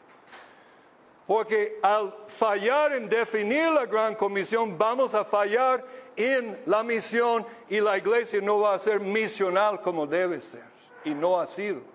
[1.27, 5.85] Porque al fallar en definir la gran comisión, vamos a fallar
[6.17, 10.65] en la misión y la iglesia no va a ser misional como debe ser.
[11.05, 11.93] Y no ha sido.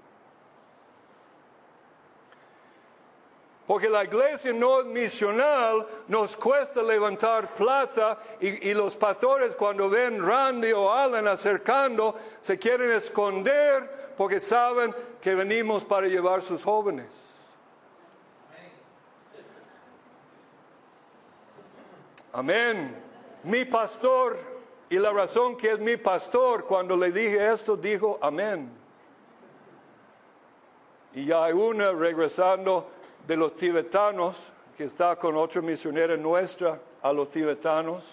[3.68, 10.26] Porque la iglesia no es misional, nos cuesta levantar plata y, los pastores cuando ven
[10.26, 17.27] Randy o Alan acercando se quieren esconder porque saben que venimos para llevar sus jóvenes.
[22.38, 22.96] Amén.
[23.46, 24.38] Mi pastor,
[24.92, 28.70] y la razón que es mi pastor, cuando le dije esto, dijo amén.
[31.16, 32.92] Y ya hay una regresando
[33.26, 34.38] de los tibetanos,
[34.78, 38.04] que está con otra misionera nuestra a los tibetanos,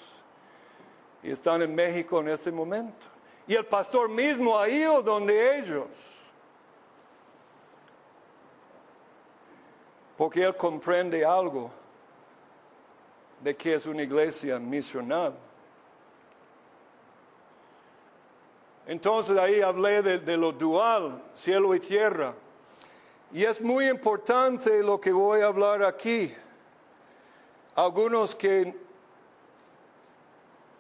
[1.23, 3.07] y están en México en este momento.
[3.47, 5.85] Y el pastor mismo ha ido donde ellos,
[10.17, 11.84] porque él comprende algo
[13.45, 15.35] de que es una iglesia misional.
[18.87, 22.35] Entonces ahí hablé de, lo dual, cielo y tierra.
[23.33, 26.35] Y es muy importante lo que voy a hablar aquí.
[27.75, 28.75] Algunos que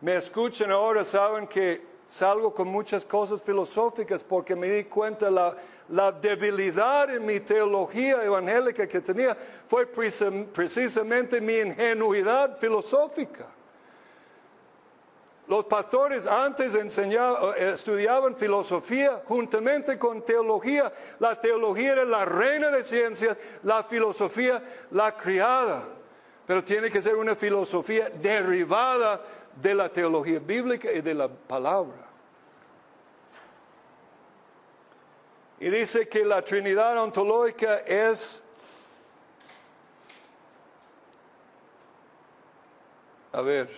[0.01, 5.55] me escuchan ahora saben que salgo con muchas cosas filosóficas porque me di cuenta la,
[5.89, 9.37] la debilidad en mi teología evangélica que tenía
[9.69, 13.47] fue precisam- precisamente mi ingenuidad filosófica.
[15.47, 20.91] Los pastores antes eh, estudiaban filosofía juntamente con teología.
[21.19, 25.85] La teología era la reina de ciencias, la filosofía la criada.
[26.47, 29.21] Pero tiene que ser una filosofía derivada
[29.61, 32.04] de la teología bíblica y de la palabra.
[35.61, 38.43] Y dice que la Trinidad ontológica es
[43.35, 43.69] A ver.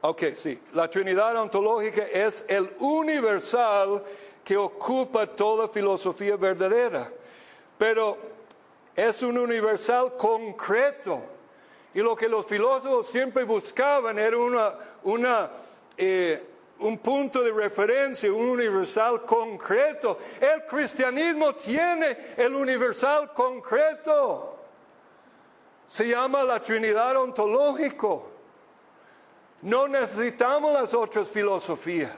[0.00, 0.60] Ok, sí.
[0.74, 4.00] La Trinidad ontológica es el universal
[4.44, 7.10] que ocupa toda filosofía verdadera.
[7.76, 8.16] Pero
[8.94, 11.20] es un universal concreto.
[11.94, 15.50] Y lo que los filósofos siempre buscaban era una, una,
[15.96, 16.40] eh,
[16.84, 20.18] un punto de referencia, un universal concreto.
[20.38, 24.58] El cristianismo tiene el universal concreto.
[25.88, 28.28] Se llama la Trinidad ontológico.
[29.62, 32.10] No necesitamos las otras filosofías.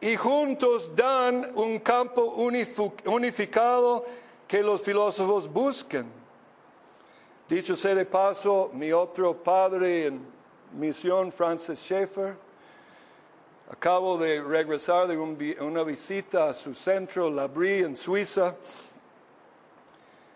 [0.00, 2.22] Y juntos dan un campo
[3.04, 4.06] unificado
[4.48, 6.06] que los filósofos buscan.
[7.50, 10.39] Dicho sea de paso, mi otro padre en
[10.72, 12.36] misión, Francis Schaeffer,
[13.70, 18.54] acabo de regresar de una visita a su centro, La Brie, en Suiza.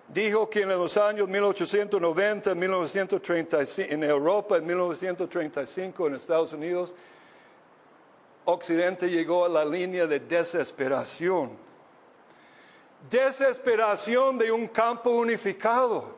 [0.09, 6.95] Dijo que en los años 1890, 1935, en Europa, en 1935, en Estados Unidos,
[8.45, 11.53] Occidente llegó a la línea de desesperación.
[13.11, 16.14] Desesperación de un campo unificado.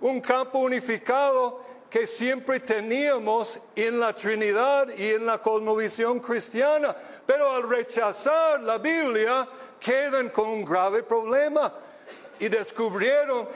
[0.00, 6.96] Un campo unificado que siempre teníamos en la Trinidad y en la cosmovisión cristiana.
[7.26, 9.46] Pero al rechazar la Biblia,
[9.78, 11.70] quedan con un grave problema
[12.40, 13.46] y descubrieron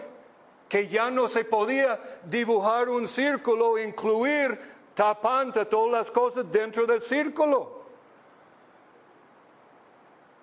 [0.68, 4.60] que ya no se podía dibujar un círculo, incluir
[4.92, 7.84] tapante todas las cosas dentro del círculo.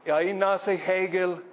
[0.04, 1.44] Y ahí nace Hegel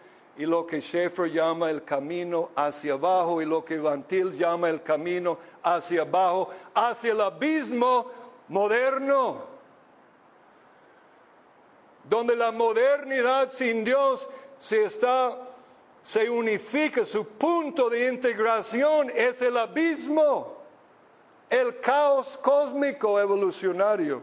[0.40, 4.70] y lo que Schaeffer llama el camino hacia abajo y lo que Van Til llama
[4.70, 8.10] el camino hacia abajo, hacia el abismo
[8.48, 9.50] moderno
[12.08, 14.26] donde la modernidad sin Dios
[14.58, 15.36] se está,
[16.00, 20.56] se unifica, su punto de integración es el abismo,
[21.50, 24.22] el caos cósmico evolucionario.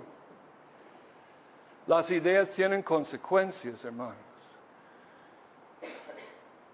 [1.86, 4.27] Las ideas tienen consecuencias, hermanos.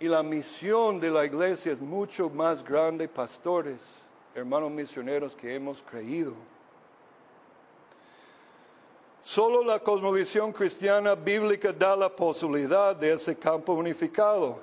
[0.04, 4.04] Y la misión de la iglesia es mucho más grande, pastores,
[4.36, 6.34] hermanos misioneros, que hemos creído.
[9.22, 14.60] Solo la cosmovisión cristiana bíblica da la posibilidad de ese campo unificado.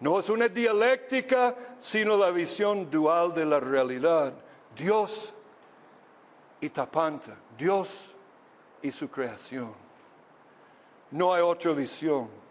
[0.00, 4.34] No es una dialéctica, sino la visión dual de la realidad.
[4.76, 5.32] Dios
[6.60, 8.12] y Tapanta, Dios
[8.82, 9.72] y su creación.
[11.10, 12.44] No hay otra visión.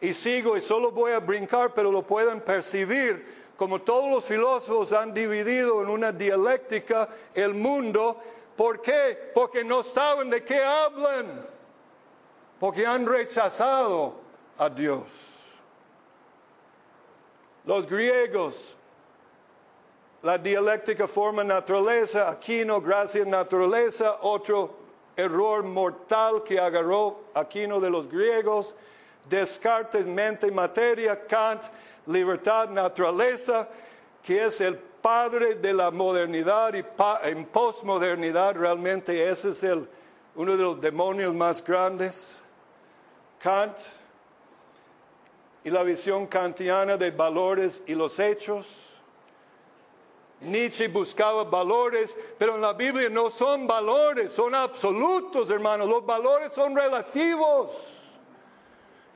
[0.00, 4.92] Y sigo y solo voy a brincar, pero lo pueden percibir, como todos los filósofos
[4.92, 8.18] han dividido en una dialéctica el mundo.
[8.56, 9.30] ¿Por qué?
[9.34, 11.46] Porque no saben de qué hablan.
[12.58, 14.14] Porque han rechazado
[14.56, 15.06] a Dios.
[17.66, 18.76] Los griegos,
[20.22, 24.76] la dialéctica forma naturaleza, Aquino, gracia naturaleza, otro
[25.16, 28.74] error mortal que agarró Aquino de los griegos,
[29.28, 31.62] Descartes, mente y materia, Kant,
[32.06, 33.68] libertad, naturaleza,
[34.22, 36.84] que es el padre de la modernidad y
[37.28, 39.88] en posmodernidad realmente ese es el,
[40.34, 42.34] uno de los demonios más grandes.
[43.38, 43.76] Kant
[45.64, 48.86] y la visión kantiana de valores y los hechos.
[50.40, 55.88] Nietzsche buscaba valores, pero en la Biblia no son valores, son absolutos, hermanos.
[55.88, 57.99] Los valores son relativos.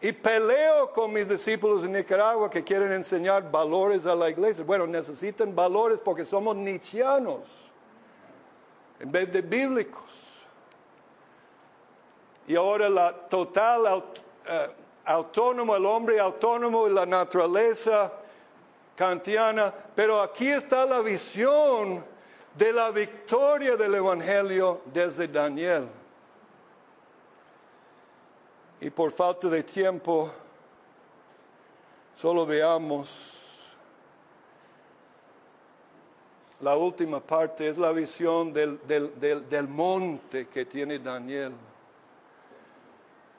[0.04, 4.62] Y peleo con mis discípulos en Nicaragua que quieren enseñar valores a la iglesia.
[4.62, 7.40] Bueno, necesitan valores porque somos nietzscheanos
[9.00, 10.02] en vez de bíblicos.
[12.46, 14.70] Y ahora la total aut- eh,
[15.06, 18.12] autónomo, el hombre autónomo y la naturaleza
[18.94, 19.72] kantiana.
[19.94, 22.04] Pero aquí está la visión
[22.54, 25.88] de la victoria del Evangelio desde Daniel.
[28.84, 30.30] Y por falta de tiempo,
[32.14, 33.74] solo veamos
[36.60, 41.54] la última parte, es la visión del, del, del, monte que tiene Daniel.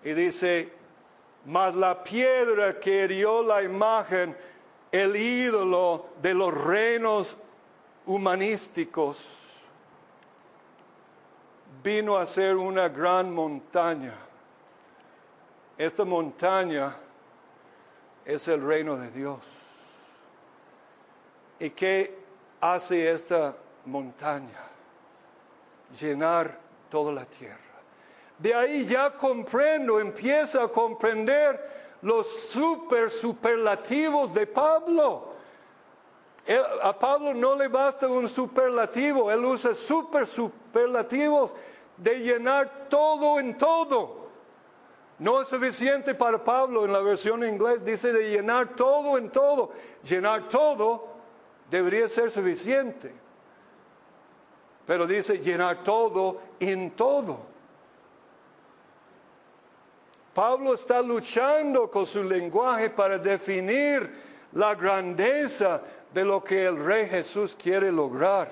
[0.03, 0.73] Y dice,
[1.45, 4.35] mas la piedra que hirió la imagen,
[4.91, 7.37] el ídolo de los reinos
[8.07, 9.19] humanísticos,
[11.83, 14.24] vino a ser una gran montaña.
[15.77, 16.95] Esta montaña
[18.23, 19.39] es el reino de Dios.
[21.59, 22.17] ¿Y qué
[22.61, 23.55] hace esta
[23.85, 24.63] montaña?
[25.99, 26.57] Llenar
[26.89, 27.59] toda la tierra.
[28.37, 35.33] De ahí ya comprendo, empieza a comprender los super superlativos de Pablo.
[36.83, 41.51] a Pablo no le basta un superlativo, él usa super superlativos
[41.97, 44.24] de llenar todo en todo.
[45.19, 49.29] No es suficiente para Pablo en la versión en inglés, dice de llenar todo en
[49.29, 49.71] todo.
[50.03, 51.07] Llenar todo
[51.69, 53.13] debería ser suficiente.
[54.85, 57.39] Pero dice llenar todo en todo.
[60.33, 65.81] Pablo está luchando con su lenguaje para definir la grandeza
[66.13, 68.51] de lo que el Rey Jesús quiere lograr.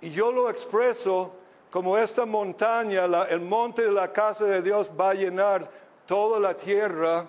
[0.00, 1.34] Y yo lo expreso
[1.72, 5.70] como esta montaña, el monte de la casa de Dios va a llenar
[6.04, 7.26] toda la tierra,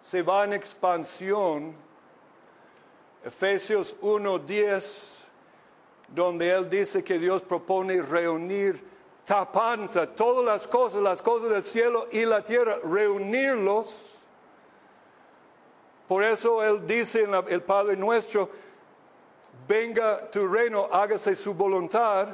[0.00, 1.74] se va en expansión.
[3.22, 5.18] Efesios 1.10,
[6.08, 8.82] donde él dice que Dios propone reunir
[9.26, 13.94] tapanta todas las cosas, las cosas del cielo y la tierra, reunirlos.
[16.08, 18.48] Por eso Él dice en el Padre nuestro,
[19.68, 22.28] venga tu reino, hágase su voluntad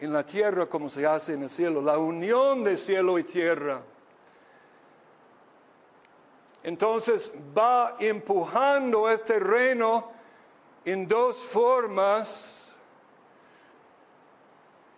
[0.00, 3.82] en la tierra como se hace en el cielo, la unión de cielo y tierra.
[6.62, 10.10] Entonces va empujando este reino
[10.84, 12.60] en dos formas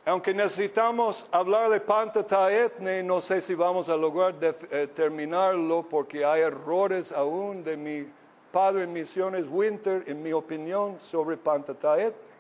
[0.04, 6.40] aunque necesitamos hablar de Pantataetne, no sé si vamos a lograr eh, terminarlo porque hay
[6.42, 8.08] errores aún de mi
[8.50, 12.31] padre en misiones Winter, en mi opinión, sobre Pantataetne.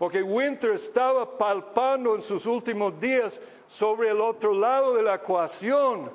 [0.00, 3.38] Porque Winter estaba palpando en sus últimos días
[3.68, 6.10] sobre el otro lado de la ecuación,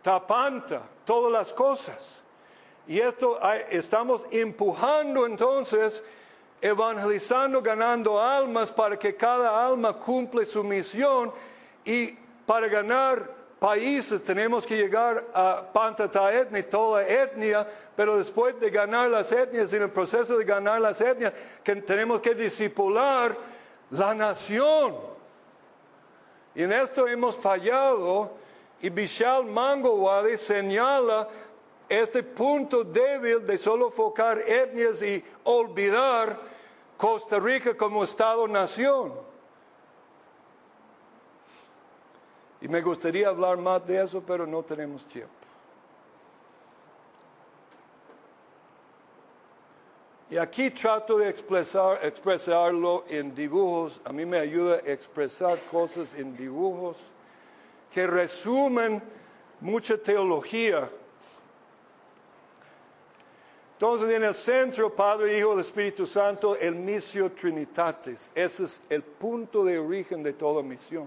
[0.00, 2.18] tapanta todas las cosas.
[2.88, 6.02] Y esto estamos empujando entonces
[6.62, 11.30] evangelizando, ganando almas para que cada alma cumple su misión
[11.84, 12.12] y
[12.46, 19.10] para ganar países tenemos que llegar a Pantata etnia, toda etnia, pero después de ganar
[19.10, 21.32] las etnias, en el proceso de ganar las etnias,
[21.64, 23.36] que tenemos que discipular
[23.90, 24.96] la nación.
[26.54, 28.32] Y en esto hemos fallado
[28.80, 31.28] y Vishal Mangowadi señala
[31.88, 36.38] este punto débil de solo focar etnias y olvidar
[36.96, 39.25] Costa Rica como Estado-nación.
[42.60, 45.32] Y me gustaría hablar más de eso, pero no tenemos tiempo.
[50.28, 54.00] Y aquí trato de expresar, expresarlo en dibujos.
[54.04, 56.96] A mí me ayuda a expresar cosas en dibujos
[57.92, 59.00] que resumen
[59.60, 60.90] mucha teología
[63.76, 68.30] entonces en el centro, Padre, Hijo, Espíritu Santo, el misio Trinitatis.
[68.34, 71.06] Ese es el punto de origen de toda misión.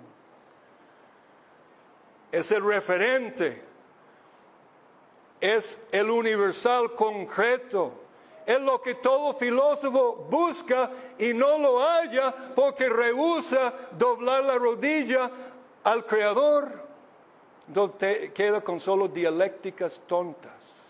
[2.31, 3.63] Es el referente.
[5.41, 7.93] Es el universal concreto.
[8.45, 15.29] Es lo que todo filósofo busca y no lo halla porque rehúsa doblar la rodilla
[15.83, 16.87] al Creador.
[17.67, 20.88] Entonces queda con solo dialécticas tontas.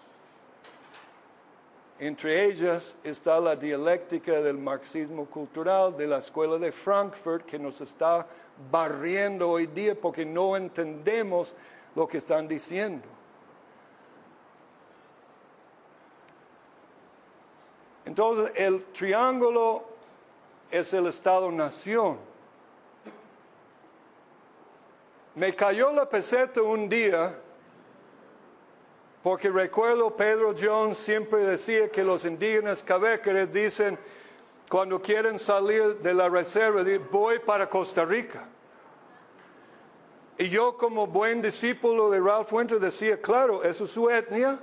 [1.99, 7.81] Entre ellas está la dialéctica del marxismo cultural de la escuela de Frankfurt que nos
[7.81, 8.25] está
[8.71, 11.53] barriendo hoy día porque no entendemos
[11.95, 13.05] lo que están diciendo.
[18.05, 19.83] Entonces el triángulo
[20.71, 22.17] es el Estado-Nación.
[25.35, 27.35] Me cayó la peseta un día
[29.23, 33.99] porque recuerdo Pedro Jones siempre decía que los indígenas cabécares dicen,
[34.69, 38.47] cuando quieren salir de la reserva, voy para Costa Rica.
[40.37, 44.57] Y yo como buen discípulo de Ralph Winter decía, claro, eso es su etnia,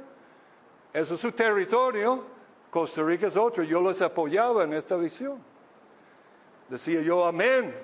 [0.95, 2.25] eso es su territorio,
[2.71, 3.63] Costa Rica es otro.
[3.63, 5.39] Yo los apoyaba en esta visión.
[6.71, 7.75] Decía yo, amén.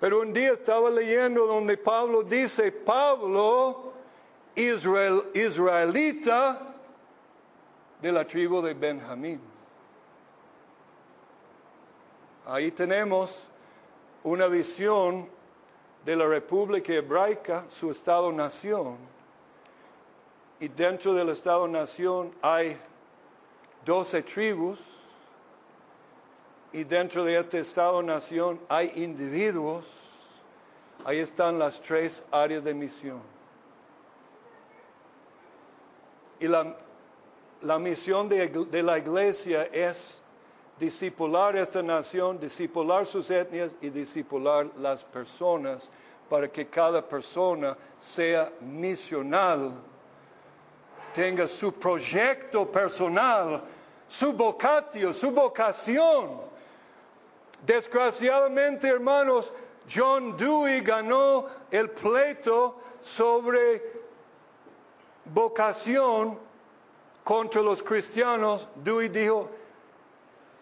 [0.00, 3.92] Pero un día estaba leyendo donde Pablo dice, Pablo,
[4.56, 6.58] Israel, israelita
[8.00, 9.40] de la tribu de Benjamín.
[12.46, 13.48] Ahí tenemos
[14.22, 15.28] una visión
[16.04, 18.96] de la República Hebraica, su Estado-nación.
[20.58, 22.78] Y dentro del Estado-nación hay
[23.84, 24.78] doce tribus.
[26.72, 29.84] Y dentro de este Estado-nación hay individuos.
[31.04, 33.35] Ahí están las tres áreas de misión.
[36.38, 36.76] Y la,
[37.62, 40.22] la misión de, de la iglesia es
[40.78, 45.88] discipular esta nación, discipular sus etnias y discipular las personas
[46.28, 49.72] para que cada persona sea misional,
[51.14, 53.62] tenga su proyecto personal,
[54.06, 56.42] su vocatio, su vocación.
[57.64, 59.52] Desgraciadamente, hermanos,
[59.88, 63.95] John Dewey ganó el pleito sobre
[65.32, 66.38] vocación
[67.24, 68.68] contra los cristianos.
[68.76, 69.50] Dewey dijo,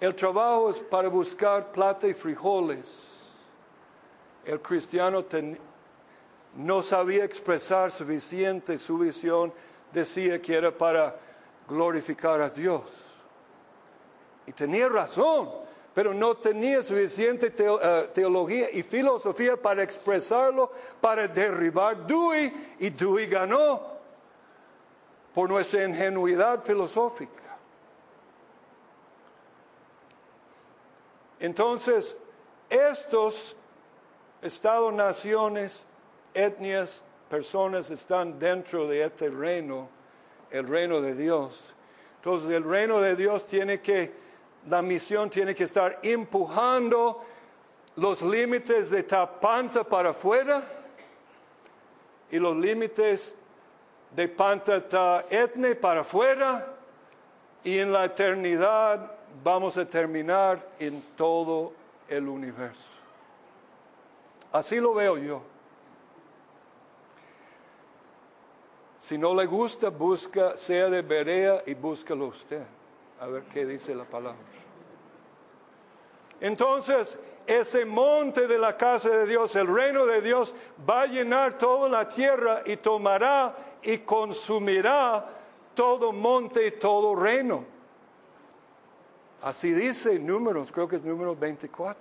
[0.00, 3.12] el trabajo es para buscar plata y frijoles.
[4.44, 5.24] El cristiano
[6.56, 9.52] no sabía expresar suficiente su visión,
[9.92, 11.18] decía que era para
[11.68, 12.82] glorificar a Dios.
[14.46, 15.50] Y tenía razón,
[15.94, 23.26] pero no tenía suficiente eh, teología y filosofía para expresarlo, para derribar Dewey, y Dewey
[23.26, 23.93] ganó
[25.34, 27.42] por nuestra ingenuidad filosófica.
[31.40, 32.16] Entonces,
[32.70, 33.56] estos
[34.40, 35.84] estados, naciones,
[36.32, 39.88] etnias, personas están dentro de este reino,
[40.50, 41.74] el reino de Dios.
[42.16, 44.12] Entonces, el reino de Dios tiene que,
[44.68, 47.24] la misión tiene que estar empujando
[47.96, 50.62] los límites de Tapanta para afuera
[52.30, 53.36] y los límites
[54.14, 56.66] de Panta Etne para afuera
[57.64, 59.10] y en la eternidad
[59.42, 61.72] vamos a terminar en todo
[62.08, 62.90] el universo.
[64.52, 65.42] Así lo veo yo.
[69.00, 72.62] Si no le gusta, busca, sea de Berea y búscalo usted.
[73.20, 74.38] A ver qué dice la palabra.
[76.40, 80.54] Entonces, ese monte de la casa de Dios, el reino de Dios,
[80.88, 83.54] va a llenar toda la tierra y tomará
[83.84, 85.24] y consumirá
[85.74, 87.64] todo monte y todo reino.
[89.42, 92.00] Así dice números, creo que es número 24.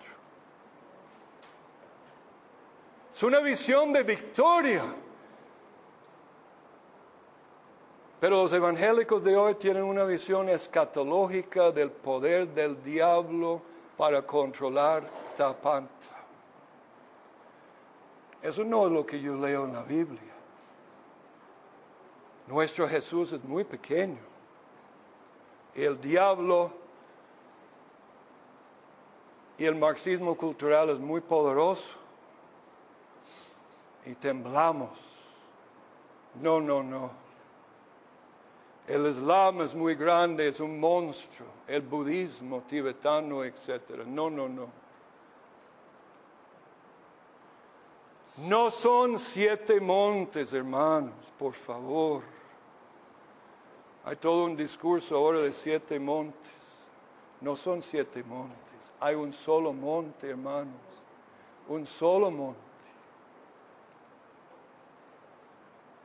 [3.13, 4.83] Es una visión de victoria.
[8.19, 13.61] Pero los evangélicos de hoy tienen una visión escatológica del poder del diablo
[13.97, 15.03] para controlar
[15.35, 15.89] Tapanta.
[18.41, 20.33] Eso no es lo que yo leo en la Biblia.
[22.47, 24.19] Nuestro Jesús es muy pequeño.
[25.75, 26.71] El diablo
[29.57, 31.89] y el marxismo cultural es muy poderoso.
[34.05, 34.91] Y temblamos.
[36.41, 37.11] No, no, no.
[38.87, 41.47] El Islam es muy grande, es un monstruo.
[41.67, 44.05] El budismo tibetano, etc.
[44.05, 44.67] No, no, no.
[48.37, 52.23] No son siete montes, hermanos, por favor.
[54.05, 56.51] Hay todo un discurso ahora de siete montes.
[57.41, 58.91] No son siete montes.
[58.99, 60.75] Hay un solo monte, hermanos,
[61.67, 62.59] un solo monte.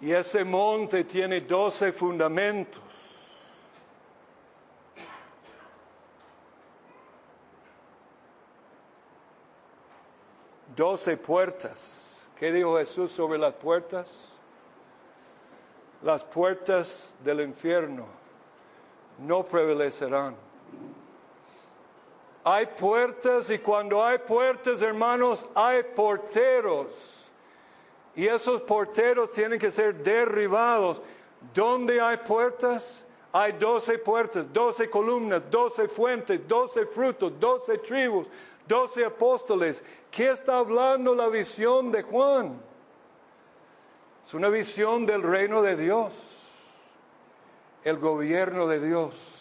[0.00, 2.82] Y ese monte tiene doce fundamentos.
[10.76, 12.28] Doce puertas.
[12.38, 14.37] ¿Qué dijo Jesús sobre las puertas?
[16.02, 18.06] Las puertas del infierno
[19.18, 20.36] no prevalecerán.
[22.44, 26.86] Hay puertas y cuando hay puertas, hermanos, hay porteros.
[28.14, 31.02] Y esos porteros tienen que ser derribados.
[31.52, 33.04] ¿Dónde hay puertas?
[33.32, 38.26] Hay doce puertas, doce columnas, doce fuentes, doce frutos, doce tribus,
[38.66, 39.84] doce apóstoles.
[40.10, 42.67] ¿Qué está hablando la visión de Juan?
[44.24, 46.12] Es una visión del reino de Dios,
[47.84, 49.38] el gobierno de Dios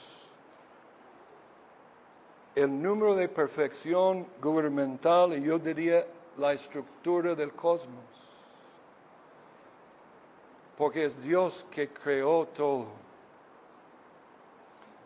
[2.58, 6.08] el número de perfección gubernamental y yo diría
[6.38, 8.04] la estructura del cosmos.
[10.76, 12.88] Porque es Dios que creó todo.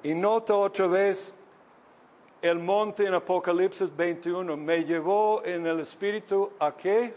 [0.02, 1.34] Y nota otra vez
[2.42, 4.56] el monte en Apocalipsis 21.
[4.56, 7.14] Me llevó en el espíritu a qué?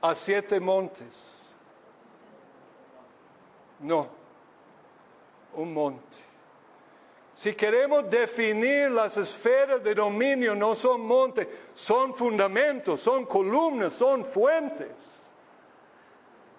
[0.00, 1.38] A siete montes.
[3.80, 4.08] No,
[5.54, 6.16] un monte.
[7.34, 14.24] Si queremos definir las esferas de dominio, no son montes, son fundamentos, son columnas, son
[14.24, 15.20] fuentes.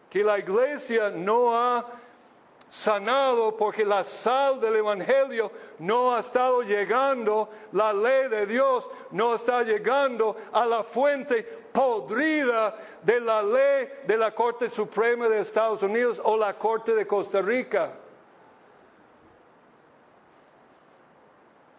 [0.09, 1.85] Que la iglesia no ha
[2.69, 9.35] sanado porque la sal del Evangelio no ha estado llegando, la ley de Dios no
[9.35, 15.81] está llegando a la fuente podrida de la ley de la Corte Suprema de Estados
[15.83, 17.93] Unidos o la Corte de Costa Rica.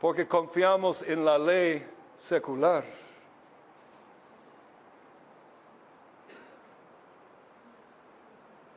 [0.00, 1.86] Porque confiamos en la ley
[2.16, 2.84] secular.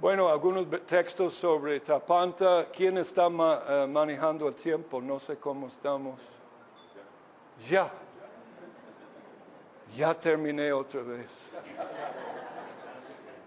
[0.04, 2.68] Bueno, algunos textos sobre Tapanta.
[2.76, 5.02] ¿Quién está uh, manejando el tiempo?
[5.02, 6.20] No sé cómo estamos.
[7.70, 7.90] Ya.
[9.96, 11.30] Ya terminé otra vez.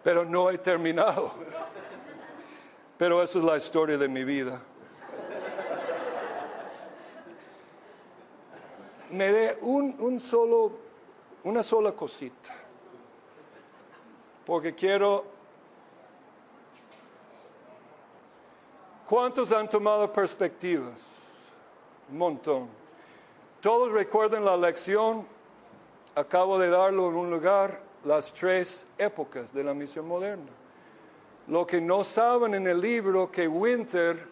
[0.05, 1.33] Pero no he terminado.
[2.97, 4.61] Pero esa es la historia de mi vida.
[9.11, 10.73] Me dé un, solo,
[11.45, 12.55] una sola cosita.
[14.45, 15.37] Porque quiero
[19.07, 20.99] ¿Cuántos han tomado perspectivas?
[22.11, 22.69] Un montón.
[23.61, 25.25] Todos recuerdan la lección,
[26.17, 30.51] acabo de darlo en un lugar, las tres épocas de la misión moderna.
[31.47, 34.27] Lo que no saben en el libro que Winter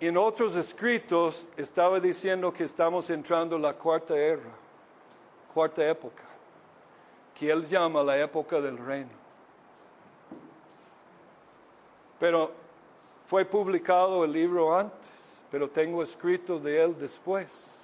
[0.00, 4.42] en otros escritos estaba diciendo que estamos entrando en la cuarta era,
[5.54, 6.24] cuarta época,
[7.38, 9.22] que él llama la época del reino.
[12.18, 12.50] Pero
[13.28, 15.08] fue publicado el libro antes,
[15.48, 17.81] pero tengo escrito de él después.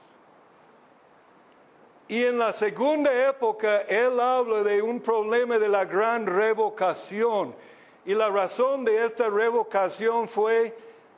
[2.09, 7.55] Y en la segunda época él habla de un problema de la gran revocación.
[8.07, 10.75] Y la razón de esta revocación fue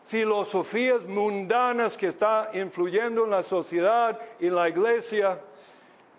[0.06, 5.38] filosofías mundanas que están influyendo en la sociedad y en la iglesia.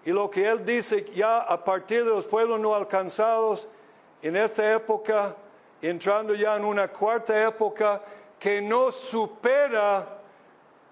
[0.05, 3.67] Y lo que él dice ya a partir de los pueblos no alcanzados
[4.21, 5.35] en esta época
[5.81, 8.01] entrando ya en una cuarta época
[8.39, 10.20] que no supera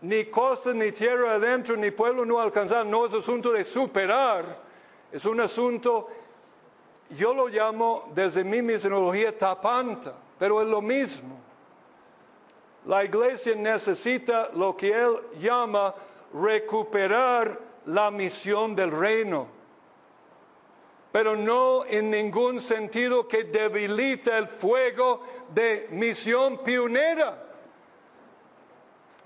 [0.01, 2.85] ni costa, ni tierra adentro, ni pueblo no alcanzar.
[2.85, 4.59] No es asunto de superar,
[5.11, 6.09] es un asunto,
[7.17, 11.37] yo lo llamo desde mi misionología tapanta, pero es lo mismo.
[12.85, 15.93] La iglesia necesita lo que él llama
[16.33, 19.59] recuperar la misión del reino
[21.11, 25.23] pero no en ningún sentido que debilita el fuego
[25.53, 27.48] de misión pionera.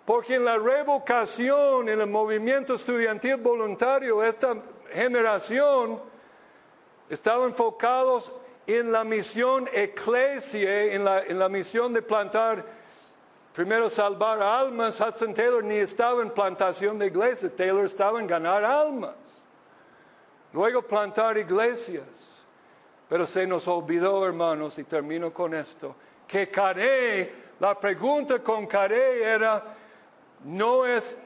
[0.05, 4.55] Porque en la revocación, en el movimiento estudiantil voluntario, esta
[4.91, 6.01] generación
[7.09, 8.33] estaba enfocados
[8.67, 12.65] en la misión eclesia, en la, en la misión de plantar,
[13.53, 14.99] primero salvar almas.
[14.99, 19.15] Hudson Taylor ni estaba en plantación de iglesias, Taylor estaba en ganar almas
[20.53, 22.39] luego plantar iglesias.
[23.09, 25.95] Pero se nos olvidó, hermanos, y termino con esto,
[26.27, 29.63] que Caré, la pregunta con Caré era,
[30.43, 31.17] no es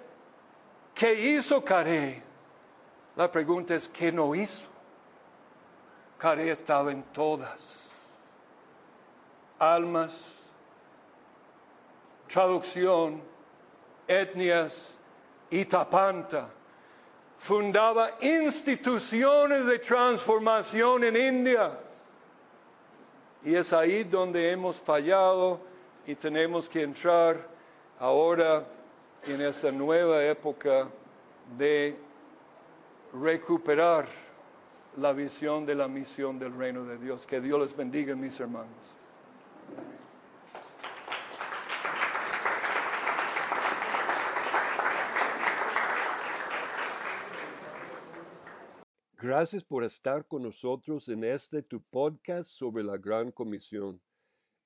[0.94, 2.24] qué hizo Caré,
[3.16, 4.68] la pregunta es qué no hizo.
[6.18, 7.84] Caré estaba en todas.
[9.60, 10.34] Almas,
[12.28, 13.22] traducción,
[14.08, 14.98] etnias
[15.50, 16.50] y tapanta
[17.38, 21.80] fundaba instituciones de transformación en India.
[23.44, 25.62] Y es ahí donde hemos fallado
[26.06, 27.48] y tenemos que entrar
[28.00, 28.66] ahora
[29.28, 30.90] en esta nueva época
[31.58, 31.98] de
[33.14, 34.08] recuperar
[34.96, 37.28] la visión de la misión del reino de Dios.
[37.28, 38.72] Que Dios les bendiga, mis hermanos.
[49.18, 54.00] Gracias por estar con nosotros en este tu podcast sobre la Gran Comisión.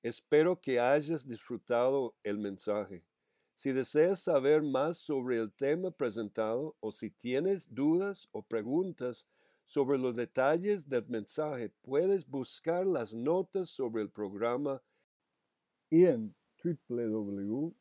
[0.04, 3.02] Espero que hayas disfrutado el mensaje.
[3.54, 9.26] Si deseas saber más sobre el tema presentado o si tienes dudas o preguntas
[9.64, 14.82] sobre los detalles del mensaje, puedes buscar las notas sobre el programa
[15.90, 17.74] en www.ifmv.org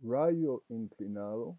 [0.00, 1.58] rayo inclinado